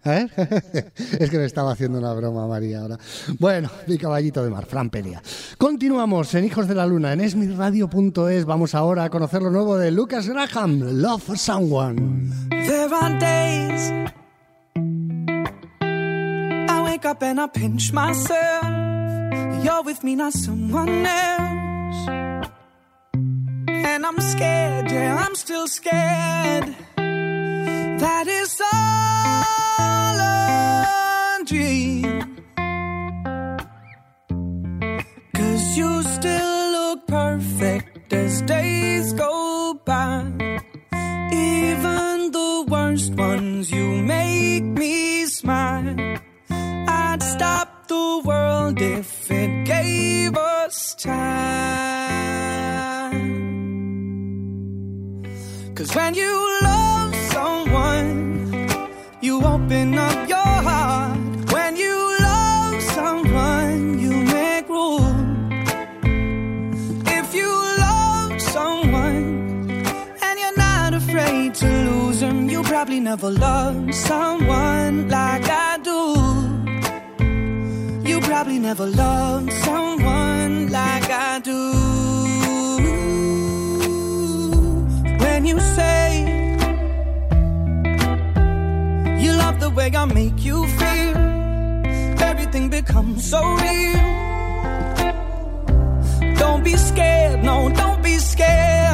Ver, 0.04 0.30
es 1.20 1.30
que 1.30 1.38
me 1.38 1.46
estaba 1.46 1.72
haciendo 1.72 1.98
una 1.98 2.14
broma 2.14 2.48
María 2.48 2.82
ahora. 2.82 2.98
Bueno, 3.40 3.70
mi 3.88 3.98
caballito 3.98 4.44
de 4.44 4.52
mar, 4.52 4.66
Fran 4.68 4.92
Perea. 4.92 5.22
Continuamos 5.58 6.34
en 6.36 6.46
Hijos 6.46 6.68
de 6.68 6.76
la 6.76 6.86
Luna, 6.86 7.14
en 7.14 7.22
esmiradio.es. 7.22 8.46
Vamos 8.46 8.76
ahora 8.76 9.06
a 9.06 9.10
conocer 9.10 9.42
lo 9.42 9.50
nuevo 9.50 9.78
de 9.78 9.90
Lucas 9.90 10.28
Graham, 10.28 11.02
Love 11.02 11.36
Someone. 11.38 12.30
There 12.50 12.94
are 12.94 13.20
days 13.20 13.92
I 16.70 16.84
wake 16.86 17.06
up 17.06 17.24
and 17.24 17.40
I 17.40 17.48
pinch 17.48 17.92
myself. 17.94 18.64
You're 19.64 19.84
with 19.84 20.04
me, 20.04 20.16
not 20.16 20.34
someone 20.34 21.06
else. 21.06 21.61
And 23.94 24.06
I'm 24.06 24.22
scared, 24.22 24.90
yeah, 24.90 25.18
I'm 25.18 25.36
still 25.36 25.68
scared. 25.68 26.74
That 26.96 28.26
is 28.26 28.62
all 28.74 30.18
a 30.18 31.44
dream. 31.44 32.38
Cause 35.36 35.78
you 35.78 36.04
still 36.04 36.72
look 36.72 37.06
perfect 37.06 38.14
as 38.14 38.42
days 38.44 39.12
go 39.12 39.74
by. 39.84 40.24
Even 41.34 42.32
the 42.32 42.66
worst 42.70 43.14
ones, 43.16 43.70
you 43.72 43.88
make 44.04 44.64
me 44.64 45.26
smile. 45.26 46.18
I'd 46.50 47.22
stop 47.22 47.90
the 47.90 48.22
world 48.24 48.82
if 48.82 49.30
it 49.30 49.66
gave 49.66 50.38
us 50.38 50.96
time. 50.96 52.61
Cause 55.82 55.96
when 55.96 56.14
you 56.14 56.60
love 56.62 57.16
someone, 57.34 58.70
you 59.20 59.44
open 59.44 59.98
up 59.98 60.30
your 60.30 60.38
heart. 60.38 61.18
When 61.52 61.76
you 61.76 61.96
love 62.20 62.80
someone, 62.84 63.98
you 63.98 64.12
make 64.12 64.70
room. 64.70 65.50
If 67.08 67.34
you 67.34 67.52
love 67.80 68.40
someone 68.40 69.72
and 70.22 70.40
you're 70.40 70.58
not 70.58 70.94
afraid 70.94 71.56
to 71.56 71.68
lose 71.90 72.20
them, 72.20 72.48
you 72.48 72.62
probably 72.62 73.00
never 73.00 73.32
loved 73.32 73.96
someone 73.96 75.10
like 75.10 75.50
I 75.50 75.80
do. 75.90 76.00
You 78.08 78.20
probably 78.22 78.60
never 78.60 78.86
loved 78.86 79.52
someone 79.52 80.70
like 80.70 81.10
I 81.10 81.40
do. 81.40 81.81
When 85.42 85.58
you 85.58 85.60
say 85.60 86.20
you 89.24 89.34
love 89.34 89.60
the 89.60 89.72
way 89.72 89.90
I 89.92 90.06
make 90.06 90.46
you 90.46 90.68
feel, 90.68 91.18
everything 92.22 92.70
becomes 92.70 93.28
so 93.28 93.42
real. 93.42 94.04
Don't 96.38 96.64
be 96.64 96.78
scared, 96.78 97.44
no, 97.44 97.70
don't 97.70 98.04
be 98.04 98.20
scared. 98.20 98.91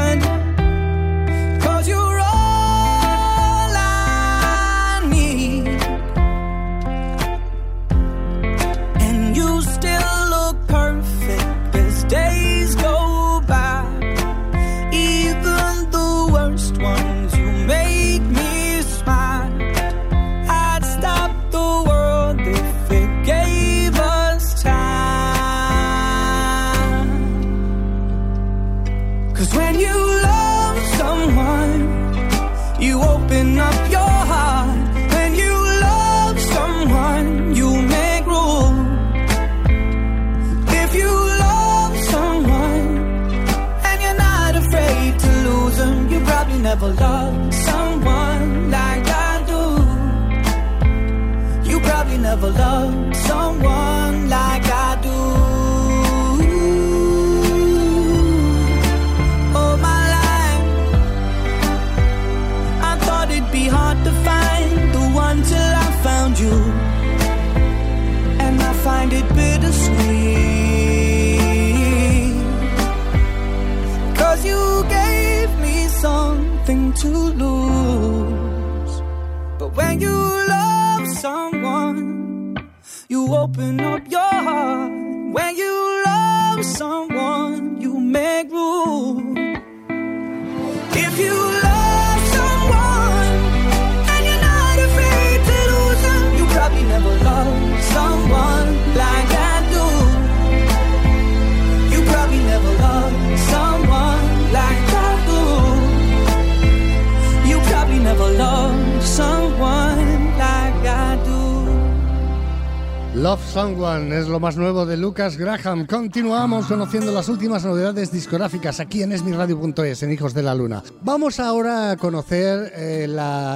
Lucas 115.18 115.38
Graham. 115.38 115.88
Continuamos 115.88 116.68
conociendo 116.68 117.12
las 117.12 117.28
últimas 117.28 117.66
novedades 117.66 118.12
discográficas 118.12 118.80
aquí 118.80 119.02
en 119.02 119.12
esmiradio.es, 119.12 120.04
en 120.04 120.12
Hijos 120.12 120.36
de 120.36 120.44
la 120.44 120.54
Luna. 120.54 120.84
Vamos 121.02 121.40
ahora 121.40 121.90
a 121.90 121.98
conocer 121.98 122.72
eh, 122.76 123.08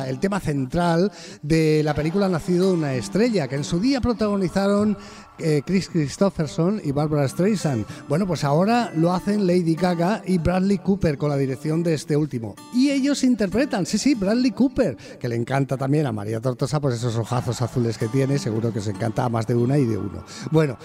el 0.07 0.19
tema 0.19 0.39
central 0.39 1.11
de 1.43 1.83
la 1.83 1.93
película 1.93 2.27
Nacido 2.29 2.73
una 2.73 2.95
estrella, 2.95 3.47
que 3.47 3.57
en 3.57 3.63
su 3.63 3.79
día 3.79 4.01
protagonizaron 4.01 4.97
eh, 5.37 5.61
Chris 5.63 5.87
Christopherson 5.89 6.81
y 6.83 6.91
Barbara 6.93 7.27
Streisand. 7.27 7.85
Bueno, 8.09 8.25
pues 8.25 8.43
ahora 8.43 8.91
lo 8.95 9.13
hacen 9.13 9.45
Lady 9.45 9.75
Gaga 9.75 10.23
y 10.25 10.39
Bradley 10.39 10.79
Cooper 10.79 11.19
con 11.19 11.29
la 11.29 11.37
dirección 11.37 11.83
de 11.83 11.93
este 11.93 12.17
último. 12.17 12.55
Y 12.73 12.89
ellos 12.89 13.23
interpretan, 13.23 13.85
sí, 13.85 13.99
sí, 13.99 14.15
Bradley 14.15 14.49
Cooper, 14.49 14.97
que 15.19 15.29
le 15.29 15.35
encanta 15.35 15.77
también 15.77 16.07
a 16.07 16.11
María 16.11 16.41
Tortosa, 16.41 16.81
pues 16.81 16.95
esos 16.95 17.15
ojazos 17.17 17.61
azules 17.61 17.99
que 17.99 18.07
tiene, 18.07 18.39
seguro 18.39 18.73
que 18.73 18.81
se 18.81 18.89
encanta 18.89 19.25
a 19.25 19.29
más 19.29 19.45
de 19.45 19.53
una 19.53 19.77
y 19.77 19.85
de 19.85 19.97
uno. 19.97 20.23
Bueno. 20.49 20.79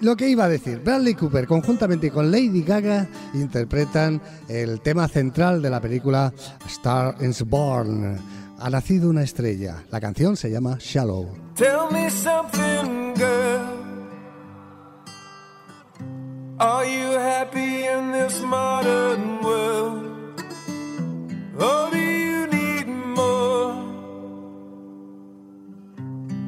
Lo 0.00 0.14
que 0.14 0.28
iba 0.28 0.44
a 0.44 0.48
decir, 0.48 0.80
Bradley 0.84 1.14
Cooper 1.14 1.46
conjuntamente 1.46 2.10
con 2.10 2.30
Lady 2.30 2.62
Gaga 2.62 3.08
interpretan 3.32 4.20
el 4.46 4.80
tema 4.82 5.08
central 5.08 5.62
de 5.62 5.70
la 5.70 5.80
película 5.80 6.32
Star 6.66 7.16
is 7.20 7.42
Born. 7.42 8.18
Ha 8.58 8.70
nacido 8.70 9.08
una 9.08 9.22
estrella. 9.22 9.84
La 9.90 9.98
canción 10.00 10.36
se 10.36 10.50
llama 10.50 10.76
Shallow. 10.78 11.28
Tell 11.54 11.90
me 11.90 12.10
something, 12.10 13.14
girl. 13.14 13.86
Are 16.58 16.86
you 16.86 17.18
happy 17.18 17.86
in 17.86 18.12
this 18.12 18.40
modern 18.42 19.40
world? 19.42 20.42
Or 21.58 21.90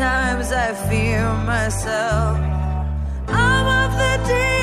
Bad 0.00 0.34
times, 0.36 0.52
I 0.52 0.74
fear 0.88 1.32
myself. 1.44 2.38
I'm 3.28 3.66
of 3.82 3.98
the 3.98 4.28
deep 4.28 4.59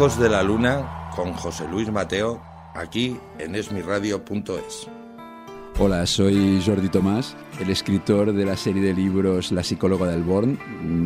Hijos 0.00 0.18
de 0.18 0.30
la 0.30 0.42
Luna 0.42 1.10
con 1.14 1.34
José 1.34 1.68
Luis 1.68 1.92
Mateo, 1.92 2.40
aquí 2.74 3.18
en 3.38 3.54
esmiradio.es. 3.54 4.88
Hola, 5.78 6.06
soy 6.06 6.62
Jordi 6.64 6.88
Tomás, 6.88 7.36
el 7.60 7.68
escritor 7.68 8.32
de 8.32 8.46
la 8.46 8.56
serie 8.56 8.80
de 8.80 8.94
libros 8.94 9.52
La 9.52 9.62
psicóloga 9.62 10.06
del 10.06 10.22
Born, 10.22 10.58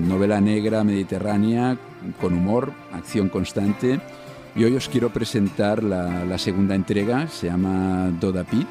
novela 0.08 0.40
negra 0.40 0.84
mediterránea 0.84 1.76
con 2.20 2.34
humor, 2.34 2.72
acción 2.92 3.28
constante. 3.30 3.98
Y 4.54 4.62
hoy 4.62 4.76
os 4.76 4.88
quiero 4.88 5.12
presentar 5.12 5.82
la, 5.82 6.24
la 6.24 6.38
segunda 6.38 6.76
entrega, 6.76 7.26
se 7.26 7.48
llama 7.48 8.12
Doda 8.20 8.44
Pit 8.44 8.68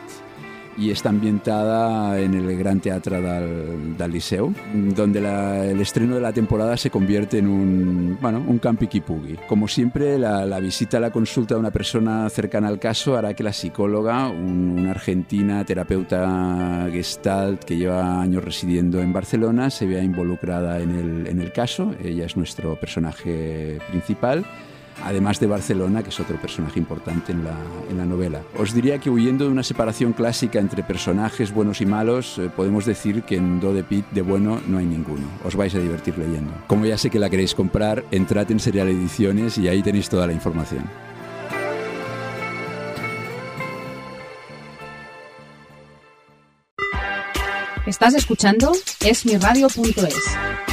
y 0.78 0.90
está 0.92 1.10
ambientada 1.10 2.20
en 2.20 2.34
el 2.34 2.58
Gran 2.58 2.80
Teatre 2.80 3.22
del, 3.22 3.98
del 3.98 4.12
Liceu, 4.12 4.54
donde 4.96 5.22
la- 5.22 5.66
el 5.66 5.80
estreno 5.82 6.16
de 6.16 6.22
la 6.22 6.34
temporada 6.34 6.76
se 6.78 6.90
convierte 6.90 7.38
en 7.38 7.48
un, 7.48 8.18
bueno, 8.22 8.44
un 8.48 8.58
campiquipugui. 8.60 9.38
Como 9.48 9.68
siempre, 9.68 10.18
la, 10.18 10.46
la 10.46 10.60
visita 10.60 10.98
a 10.98 11.00
la 11.00 11.12
consulta 11.12 11.54
de 11.56 11.60
una 11.60 11.72
persona 11.72 12.30
cercana 12.30 12.68
al 12.68 12.80
caso 12.80 13.16
hará 13.16 13.34
que 13.34 13.44
la 13.44 13.54
psicóloga, 13.54 14.28
un- 14.30 14.76
una 14.80 14.92
argentina 14.92 15.64
terapeuta 15.64 16.88
gestalt 16.92 17.64
que 17.64 17.78
lleva 17.78 18.22
años 18.22 18.44
residiendo 18.44 19.00
en 19.02 19.14
Barcelona, 19.14 19.70
se 19.70 19.86
vea 19.86 20.02
involucrada 20.04 20.80
en 20.80 20.92
el, 20.92 21.28
en 21.28 21.40
el 21.42 21.52
caso. 21.52 21.94
Ella 22.04 22.26
es 22.26 22.36
nuestro 22.38 22.76
personaje 22.80 23.80
principal 23.90 24.44
además 25.04 25.40
de 25.40 25.48
Barcelona, 25.48 26.04
que 26.04 26.10
es 26.10 26.20
otro 26.20 26.40
personaje 26.40 26.80
importante 26.80 27.32
en 27.32 27.44
la, 27.44 27.56
en 27.90 27.98
la 27.98 28.06
novela. 28.06 28.42
Os 28.58 28.74
diría 28.74 29.00
que 29.00 29.10
huyendo 29.10 29.46
de 29.46 29.52
una 29.52 29.64
separación 29.64 30.14
clásica 30.14 30.60
entre 30.60 30.84
personajes 30.84 31.54
buenos 31.54 31.82
y 31.82 31.86
malos, 31.86 32.38
eh, 32.38 32.50
podemos 32.56 32.86
decir 32.86 33.24
que 33.24 33.38
en 33.38 33.60
Do 33.60 33.74
de 33.74 33.84
Pit 33.84 34.06
de 34.12 34.22
bueno 34.22 34.62
no 34.68 34.78
hay 34.78 34.86
ninguno. 34.86 35.26
Os 35.44 35.56
vais 35.56 35.74
a 35.76 35.80
divertir 35.80 36.18
leyendo. 36.18 36.54
Como 36.68 36.86
ya 36.86 36.98
sé 36.98 37.10
que 37.10 37.20
la 37.20 37.30
queréis 37.30 37.56
comprar, 37.56 38.04
entrad 38.12 38.52
en 38.52 38.60
Serial 38.60 38.90
Ediciones 38.90 39.58
y 39.58 39.68
ahí 39.68 39.82
tenéis 39.82 40.10
toda 40.10 40.28
la 40.28 40.34
información. 40.34 40.84
Estás 47.86 48.14
escuchando 48.14 48.72
esmiradio.es. 49.02 50.73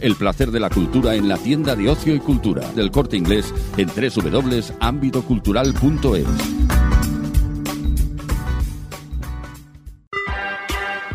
El 0.00 0.14
placer 0.14 0.50
de 0.50 0.60
la 0.60 0.70
cultura 0.70 1.14
en 1.14 1.28
la 1.28 1.36
tienda 1.36 1.76
de 1.76 1.88
ocio 1.88 2.14
y 2.14 2.20
cultura 2.20 2.70
del 2.72 2.90
corte 2.90 3.16
inglés 3.16 3.54
en 3.76 3.88
www.ambitocultural.es. 3.88 6.26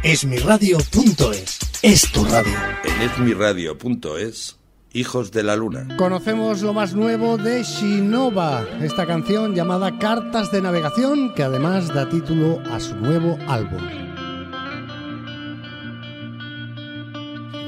Esmiradio.es 0.04 1.60
es 1.82 2.12
tu 2.12 2.26
radio. 2.26 2.54
En 2.84 3.02
esmiradio.es, 3.02 4.58
Hijos 4.94 5.32
de 5.32 5.44
la 5.44 5.56
Luna. 5.56 5.88
Conocemos 5.98 6.62
lo 6.62 6.74
más 6.74 6.94
nuevo 6.94 7.38
de 7.38 7.64
Shinova, 7.64 8.66
esta 8.82 9.06
canción 9.06 9.56
llamada 9.56 9.98
Cartas 10.00 10.52
de 10.52 10.62
Navegación, 10.62 11.34
que 11.34 11.44
además 11.44 11.94
da 11.94 12.10
título 12.10 12.62
a 12.72 12.80
su 12.80 12.96
nuevo 12.96 13.38
álbum. 13.48 14.03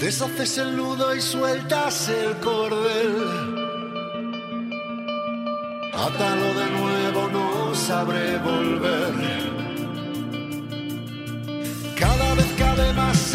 Deshaces 0.06 0.60
el 0.60 0.78
nudo 0.78 1.16
y 1.16 1.20
sueltas 1.20 2.10
el 2.10 2.36
cordel. 2.38 3.16
Átalo 5.94 6.50
de 6.60 6.70
nuevo, 6.80 7.28
no 7.30 7.74
sabré 7.74 8.38
volver. 8.38 9.16
Cada 12.00 12.36
vez 12.36 12.46
cabe 12.56 12.94
más 12.94 13.34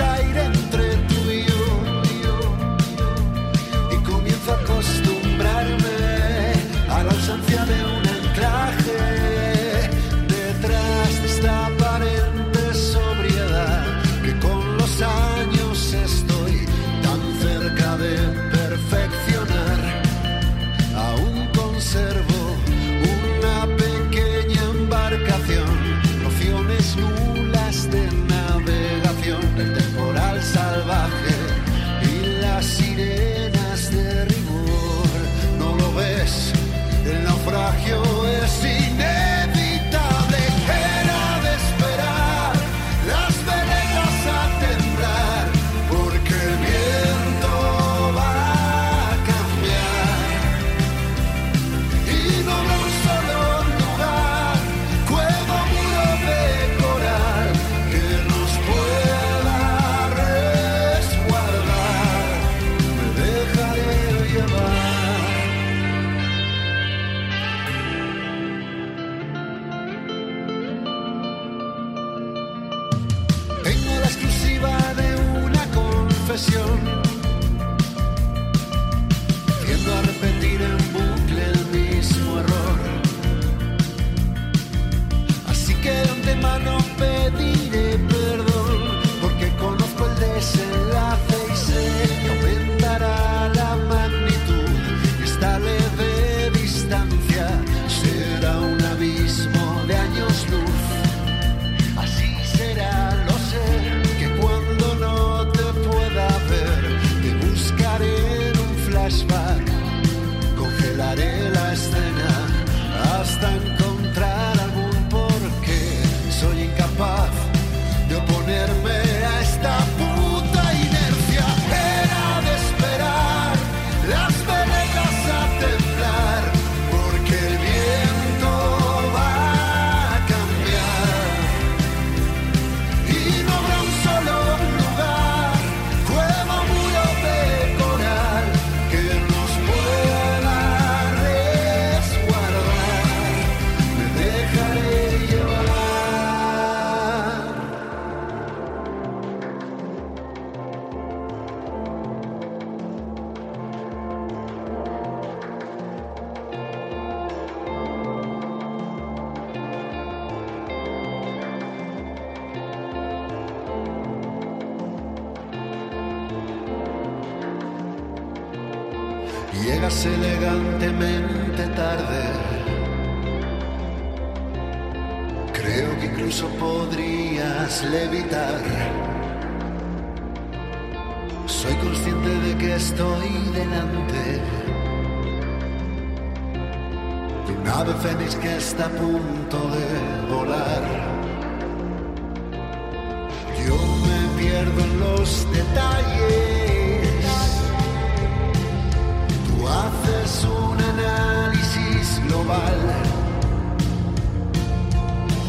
un 200.45 200.78
análisis 200.81 202.22
global. 202.28 202.78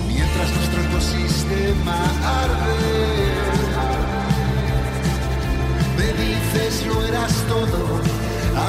Mientras 0.08 0.50
nuestro 0.56 0.82
ecosistema 0.82 1.98
arde. 2.42 2.82
Me 5.98 6.08
dices 6.24 6.86
lo 6.88 7.06
eras 7.06 7.34
todo, 7.48 8.02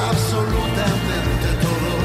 absolutamente 0.09 1.47
todo. 1.61 2.02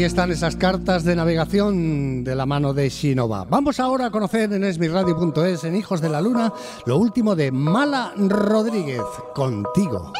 Ahí 0.00 0.04
están 0.04 0.30
esas 0.30 0.56
cartas 0.56 1.04
de 1.04 1.14
navegación 1.14 2.24
de 2.24 2.34
la 2.34 2.46
mano 2.46 2.72
de 2.72 2.88
Shinova. 2.88 3.44
Vamos 3.44 3.78
ahora 3.80 4.06
a 4.06 4.10
conocer 4.10 4.50
en 4.50 4.64
esmiradio.es, 4.64 5.64
en 5.64 5.76
Hijos 5.76 6.00
de 6.00 6.08
la 6.08 6.22
Luna, 6.22 6.54
lo 6.86 6.96
último 6.96 7.36
de 7.36 7.52
Mala 7.52 8.14
Rodríguez, 8.16 9.02
contigo. 9.34 10.14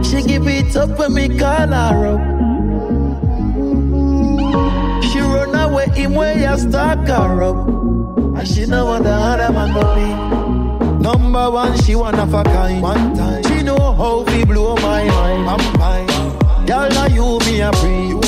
She 0.00 0.22
give 0.22 0.50
it 0.50 0.74
up 0.76 0.98
when 0.98 1.12
me 1.12 1.28
call 1.28 1.68
her 1.68 2.06
up. 2.06 2.22
She 5.02 5.20
run 5.20 5.54
away 5.54 5.90
him 5.94 6.14
way 6.14 6.46
I 6.46 6.56
stalk 6.56 7.06
her 7.06 7.42
up. 7.42 7.68
And 8.38 8.48
she 8.48 8.64
know 8.64 8.86
what 8.86 9.02
the 9.02 9.12
other 9.12 9.52
man 9.52 9.74
go 9.74 9.94
be. 9.94 11.02
Number 11.02 11.50
one, 11.50 11.76
she 11.82 11.94
one 11.94 12.18
of 12.18 12.32
a 12.32 12.42
kind. 12.44 12.80
One 12.80 13.14
time. 13.14 13.42
She 13.44 13.62
know 13.62 13.92
how 13.92 14.22
we 14.22 14.46
blow 14.46 14.74
my 14.76 15.04
mind. 15.04 15.50
I'm 15.50 15.74
fine. 15.78 16.66
Girl, 16.66 16.88
now 16.88 17.06
you 17.08 17.38
me 17.40 17.60
a 17.60 17.70
free. 17.74 18.25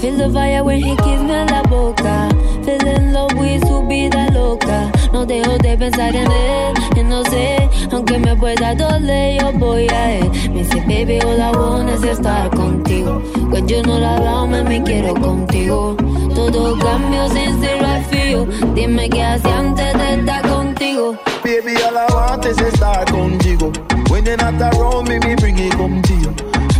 Feel 0.00 0.16
the 0.16 0.30
fire 0.30 0.62
when 0.62 0.80
he 0.80 0.94
kiss 0.94 1.20
me 1.22 1.34
en 1.34 1.48
la 1.48 1.60
boca. 1.62 2.28
Feel 2.64 2.86
in 2.86 3.12
love 3.12 3.34
with 3.34 3.66
su 3.66 3.82
vida 3.88 4.30
loca. 4.32 4.92
No 5.12 5.26
dejo 5.26 5.58
de 5.58 5.76
pensar 5.76 6.14
en 6.14 6.30
él. 6.30 6.74
Y 6.96 7.02
no 7.02 7.24
sé, 7.24 7.68
aunque 7.90 8.16
me 8.16 8.36
pueda 8.36 8.76
doler, 8.76 9.40
yo 9.40 9.52
voy 9.54 9.88
a 9.88 10.18
él. 10.18 10.30
Me 10.52 10.62
dice, 10.62 10.80
baby, 10.86 11.18
all 11.20 11.40
I 11.40 11.50
want 11.50 11.90
es 11.90 12.04
estar 12.04 12.48
contigo. 12.50 13.20
When 13.50 13.66
you 13.66 13.82
know 13.82 13.98
la 13.98 14.46
me 14.46 14.62
me 14.62 14.82
quiero 14.84 15.14
contigo. 15.14 15.96
Todo 16.32 16.78
cambio 16.78 17.28
sin 17.30 17.60
ser 17.60 17.80
right 17.80 18.06
for 18.06 18.28
you. 18.30 18.74
Dime 18.74 19.10
qué 19.10 19.24
hacía 19.24 19.58
antes 19.58 19.98
de 19.98 20.14
estar 20.14 20.42
contigo. 20.48 21.16
Baby, 21.42 21.74
all 21.82 21.96
I 21.96 22.06
want 22.14 22.46
is 22.46 22.56
estar 22.58 23.04
contigo. 23.10 23.72
When 24.10 24.24
you're 24.24 24.36
not 24.36 24.62
around 24.62 25.08
me, 25.08 25.18
me 25.18 25.34
bring 25.34 25.58
it 25.58 25.72
come 25.72 26.00
to 26.02 26.14
you. 26.14 26.32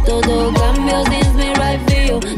Todo 0.07 0.53
cambio 0.55 1.05
sin 1.07 1.37
me 1.37 1.53
right 1.55 1.88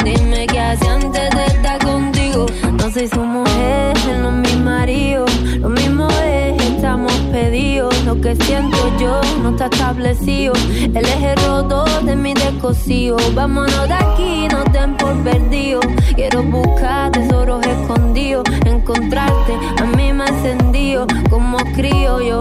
Dime 0.04 0.46
qué 0.46 0.60
hacía 0.60 0.94
antes 0.94 1.30
de 1.30 1.44
estar 1.46 1.78
contigo. 1.84 2.46
No 2.72 2.90
soy 2.90 3.08
su 3.08 3.20
mujer, 3.20 3.96
no 4.20 4.28
es 4.28 4.54
mi 4.54 4.62
marido. 4.62 5.24
Lo 5.58 5.68
mismo 5.68 6.08
es, 6.24 6.62
estamos 6.66 7.12
pedidos. 7.32 7.94
Lo 8.04 8.20
que 8.20 8.34
siento 8.36 8.76
yo 8.98 9.20
no 9.42 9.50
está 9.50 9.66
establecido. 9.66 10.52
El 10.94 11.04
eje 11.04 11.34
roto 11.46 11.84
de 12.02 12.16
mi 12.16 12.34
descosido. 12.34 13.16
Vámonos 13.34 13.88
de 13.88 13.94
aquí, 13.94 14.48
no 14.48 14.64
den 14.72 14.96
por 14.96 15.16
perdido. 15.22 15.80
Quiero 16.14 16.42
buscar 16.42 17.12
tesoros 17.12 17.64
escondidos. 17.66 18.44
Encontrarte, 18.66 19.54
a 19.80 19.84
mí 19.96 20.12
me 20.12 20.26
encendido. 20.26 21.06
Como 21.30 21.58
crío 21.74 22.20
yo. 22.20 22.38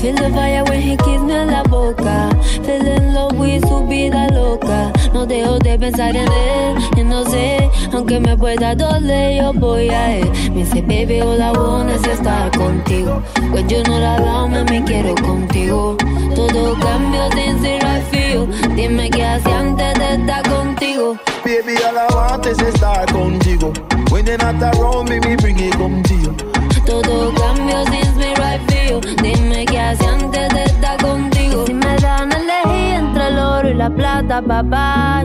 Feel 0.00 0.14
the 0.14 0.30
fire 0.34 0.64
when 0.64 0.80
he 0.80 0.96
kiss 0.96 1.20
me 1.22 1.44
la 1.44 1.62
boca. 1.64 2.30
Feel 2.64 2.86
in 2.86 3.14
love 3.14 3.38
with 3.38 3.66
su 3.66 3.86
vida 3.86 4.28
loca. 4.32 4.92
No 5.12 5.26
dejo 5.26 5.58
de 5.58 5.78
pensar 5.78 6.14
en 6.16 6.30
él. 6.30 6.76
Y 6.96 7.04
no 7.04 7.24
sé, 7.24 7.70
aunque 7.92 8.20
me 8.20 8.36
pueda 8.36 8.74
doler, 8.74 9.42
yo 9.42 9.52
voy 9.52 9.88
a 9.90 10.16
él. 10.16 10.30
Me 10.52 10.64
dice, 10.64 10.82
baby, 10.82 11.18
I 11.18 11.52
want 11.52 11.90
es 11.90 12.06
estar 12.06 12.50
contigo. 12.56 13.22
Pues 13.50 13.66
yo 13.68 13.82
no 13.84 13.98
la 13.98 14.20
dame, 14.20 14.64
me 14.64 14.84
quiero 14.84 15.14
contigo. 15.14 15.96
Todo 16.34 16.74
cambio 16.80 17.30
sin 17.32 17.60
ser 17.62 17.82
right 17.82 18.02
for 18.10 18.18
you. 18.18 18.74
Dime 18.74 19.10
qué 19.10 19.24
hacía 19.24 19.58
antes 19.58 19.98
de 19.98 20.14
estar 20.14 20.42
contigo. 20.48 21.16
Baby, 21.44 21.76
all 21.86 21.96
I 21.96 22.14
want 22.14 22.46
is 22.46 22.58
estar 22.58 23.06
contigo. 23.12 23.72
When 24.10 24.26
you're 24.26 24.38
not 24.38 24.62
around 24.62 25.08
me, 25.08 25.20
me 25.20 25.36
bring 25.36 25.58
it 25.58 25.72
come 25.74 26.02
to 26.02 26.14
you. 26.14 26.63
Todo 27.04 27.32
cambio 27.34 27.84
sin 27.86 28.16
me 28.16 28.34
right 28.34 28.60
you. 28.88 29.00
Dime 29.22 29.64
qué 29.66 29.80
hacía 29.80 30.12
antes 30.12 30.48
de 30.54 30.64
estar 30.64 30.96
contigo. 31.02 31.64
Si 31.66 31.74
me 31.74 31.96
dan 31.96 32.32
a 32.32 32.36
elegir 32.36 32.94
entre 32.94 33.28
el 33.28 33.38
oro 33.38 33.68
y 33.68 33.74
la 33.74 33.90
plata, 33.90 34.42
papá. 34.42 35.24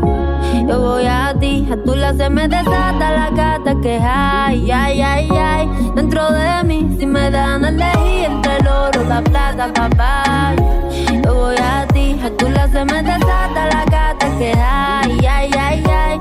Yo 0.68 0.80
voy 0.80 1.06
a 1.08 1.34
ti, 1.40 1.68
a 1.72 1.76
tu 1.84 1.96
lado 1.96 2.18
se 2.18 2.30
me 2.30 2.48
desata 2.48 3.12
la 3.12 3.30
gata 3.32 3.76
que 3.82 4.00
hay, 4.02 4.70
ay, 4.72 5.02
ay, 5.02 5.30
ay. 5.32 5.70
Dentro 5.96 6.32
de 6.32 6.64
mí, 6.64 6.96
si 7.00 7.06
me 7.06 7.32
dan 7.32 7.66
a 7.66 7.70
elegir 7.70 8.26
entre 8.26 8.58
el 8.58 8.68
oro 8.68 9.02
y 9.04 9.08
la 9.08 9.22
plata, 9.22 9.72
papá. 9.74 10.54
Yo 11.24 11.34
voy 11.34 11.56
a 11.58 11.88
ti, 11.88 12.20
a 12.24 12.30
tu 12.38 12.50
lado 12.50 12.72
se 12.72 12.86
me 12.86 13.02
desata 13.02 13.66
la 13.74 13.86
gata 13.86 14.28
que 14.38 14.54
hay, 14.54 15.26
ay, 15.26 15.52
ay, 15.58 15.84
ay. 15.90 16.20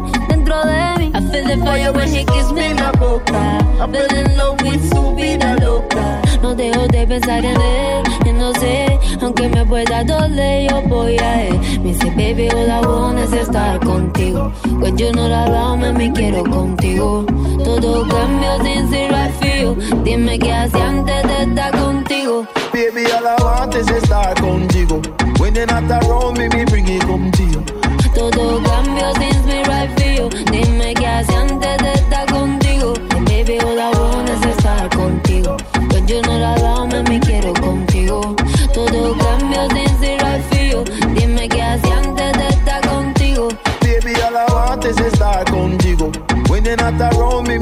Feel 1.39 1.57
the 1.57 1.65
fire 1.65 1.93
when 1.93 2.09
he 2.09 2.25
kiss 2.25 2.53
me 2.53 2.65
en 2.65 2.77
la 2.77 2.93
boca. 2.93 3.59
I 3.81 3.87
feel 3.93 4.15
in 4.17 4.37
love 4.37 4.61
with 4.63 4.83
su 4.91 5.15
vida 5.15 5.57
loca. 5.61 6.23
No 6.43 6.55
dejo 6.55 6.87
de 6.89 7.07
pensar 7.07 7.45
en 7.45 7.61
él, 7.61 8.03
y 8.27 8.33
no 8.33 8.53
sé, 8.55 8.99
aunque 9.21 9.49
me 9.49 9.65
pueda 9.65 10.05
doler, 10.05 10.71
yo 10.71 10.83
voy 10.83 11.19
a 11.19 11.45
él. 11.45 11.59
Me 11.83 11.93
dice, 11.93 12.11
baby, 12.11 12.49
all 12.51 12.71
I 12.71 12.87
want 12.87 13.19
es 13.19 13.33
estar 13.33 13.79
contigo. 13.81 14.53
When 14.81 14.97
you 14.97 15.13
know 15.13 15.29
la 15.29 15.49
dame, 15.49 15.93
me 15.93 16.13
quiero 16.13 16.45
contigo. 16.45 17.25
Todo 17.65 18.07
cambio 18.09 18.65
sin 18.65 18.91
ser 18.91 19.09
you. 19.61 19.75
Dime 20.05 20.39
qué 20.39 20.53
hacía 20.53 20.89
antes 20.89 21.23
de 21.23 21.43
estar 21.43 21.73
contigo. 21.73 22.47
Baby, 22.73 23.05
all 23.13 23.27
I 23.27 23.43
want 23.43 23.75
estar 23.75 24.35
contigo. 24.41 25.01
When 25.39 25.55
you're 25.55 25.67
not 25.67 25.91
around 25.91 26.39
me, 26.39 26.49
me 26.49 26.65
bring 26.65 26.89
it 26.89 27.03
come 27.03 27.31
to 27.31 27.43
you. 27.45 27.63
Todo 28.15 28.63
cambio 28.63 29.13
sin 29.15 29.47
me 29.47 29.63
right 29.65 29.98
Dime 30.51 30.95
qué 30.95 31.07
hacía 31.07 31.41
antes 31.41 31.79
de 31.83 31.93
estar 31.93 32.27
contigo. 32.33 32.95
Baby, 33.27 33.59
I 33.79 33.91
want 33.99 34.29
es 34.29 34.57
estar 34.57 34.89
contigo. 34.91 35.57
When 35.91 36.07
you 36.07 36.21
know 36.23 36.39
la 36.39 36.55
dame, 36.57 37.03
me 37.05 37.21
quiero 37.21 37.53
contigo. 37.55 38.37
Todo 38.73 39.17
cambio 39.19 39.69
sin 39.71 40.01
ser 40.01 40.19
you. 40.71 40.85
Dime 41.15 41.49
qué 41.49 41.63
hacía 41.63 41.99
antes 41.99 42.33
de 42.39 42.49
estar 42.49 42.81
contigo. 42.89 43.49
Baby, 43.81 44.15
all 44.23 44.37
I 44.37 44.47
want 44.53 44.85
is 44.85 44.99
estar 44.99 45.45
contigo. 45.45 46.11
When 46.49 46.65
you're 46.65 46.77
not 46.77 47.01
around 47.01 47.49
me, 47.49 47.59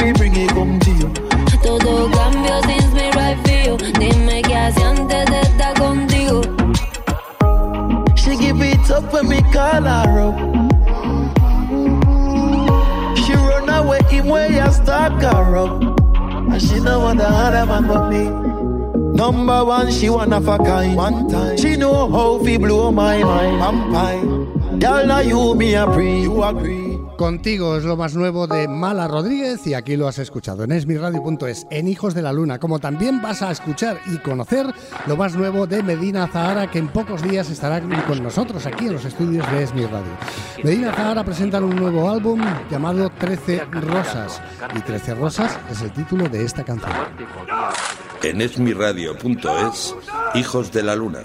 away 15.27 15.35
him 15.35 15.35
way 15.35 15.35
I 15.35 15.35
stalk 15.35 15.47
her 15.47 15.57
up. 15.57 16.53
And 16.53 16.63
she 16.63 16.81
know 16.81 17.01
what 17.01 17.17
the 17.19 17.29
other 17.29 17.67
man 17.67 17.87
but 17.87 18.11
me. 18.11 18.47
Number 19.17 19.65
one, 19.65 19.91
she 19.91 20.11
one 20.11 20.33
of 20.33 20.49
a 20.49 20.59
kind. 20.59 20.97
One 20.97 21.29
time. 21.29 21.57
She 21.57 21.77
know 21.77 22.11
how 22.11 22.45
fi 22.45 22.59
blow 22.59 22.93
my 22.93 23.23
mind. 23.23 23.59
Vampire. 23.59 24.79
Girl, 24.79 25.07
now 25.07 25.21
you 25.21 25.55
me 25.55 25.75
a 25.75 25.87
pre. 25.87 26.23
You 26.23 26.43
agree. 26.43 26.86
Contigo 27.17 27.77
es 27.77 27.85
lo 27.85 27.97
más 27.97 28.15
nuevo 28.15 28.47
de 28.47 28.69
Mala 28.69 29.09
Rodríguez 29.09 29.67
y 29.67 29.73
aquí 29.73 29.97
lo 29.97 30.07
has 30.07 30.19
escuchado 30.19 30.65
en 30.65 30.73
esmiradio.es, 30.73 31.67
en 31.71 31.89
Hijos 31.89 32.15
de 32.15 32.21
la 32.21 32.33
Luna, 32.33 32.59
como 32.59 32.79
también 32.79 33.23
vas 33.23 33.41
a 33.41 33.51
escuchar 33.51 33.99
y 34.07 34.19
conocer 34.19 34.67
lo 35.07 35.17
más 35.17 35.35
nuevo 35.35 35.67
de 35.67 35.83
Medina 35.83 36.27
Zahara, 36.27 36.71
que 36.71 36.79
en 36.79 36.89
pocos 36.89 37.23
días 37.23 37.49
estará 37.49 37.81
con 38.07 38.23
nosotros 38.23 38.67
aquí 38.67 38.87
en 38.87 38.95
los 38.95 39.05
estudios 39.07 39.51
de 39.51 39.63
Esmi 39.63 39.87
Radio. 39.87 40.13
Medina 40.63 40.93
Zahara 40.93 41.25
presentan 41.25 41.65
un 41.65 41.77
nuevo 41.77 42.11
álbum 42.11 42.43
llamado 42.71 43.11
13 43.19 43.65
Rosas 43.65 44.43
y 44.77 44.81
13 44.81 45.15
Rosas 45.15 45.59
es 45.71 45.81
el 45.81 45.93
título 45.93 46.29
de 46.29 46.45
esta 46.45 46.65
canción. 46.65 46.93
En 48.23 48.43
esmiradio.es, 48.43 49.95
Hijos 50.35 50.71
de 50.71 50.83
la 50.83 50.95
Luna. 50.95 51.21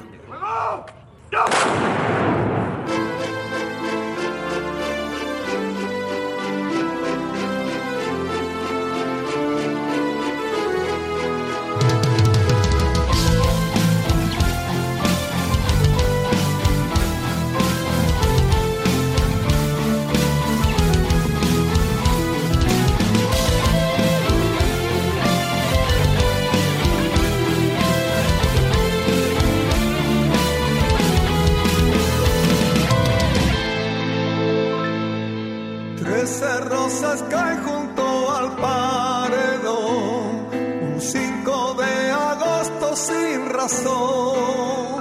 Rosas 36.92 37.24
caen 37.30 37.64
junto 37.64 38.36
al 38.36 38.56
paredón, 38.58 40.48
un 40.94 41.00
5 41.00 41.74
de 41.76 42.12
agosto 42.12 42.96
sin 42.96 43.50
razón. 43.50 45.01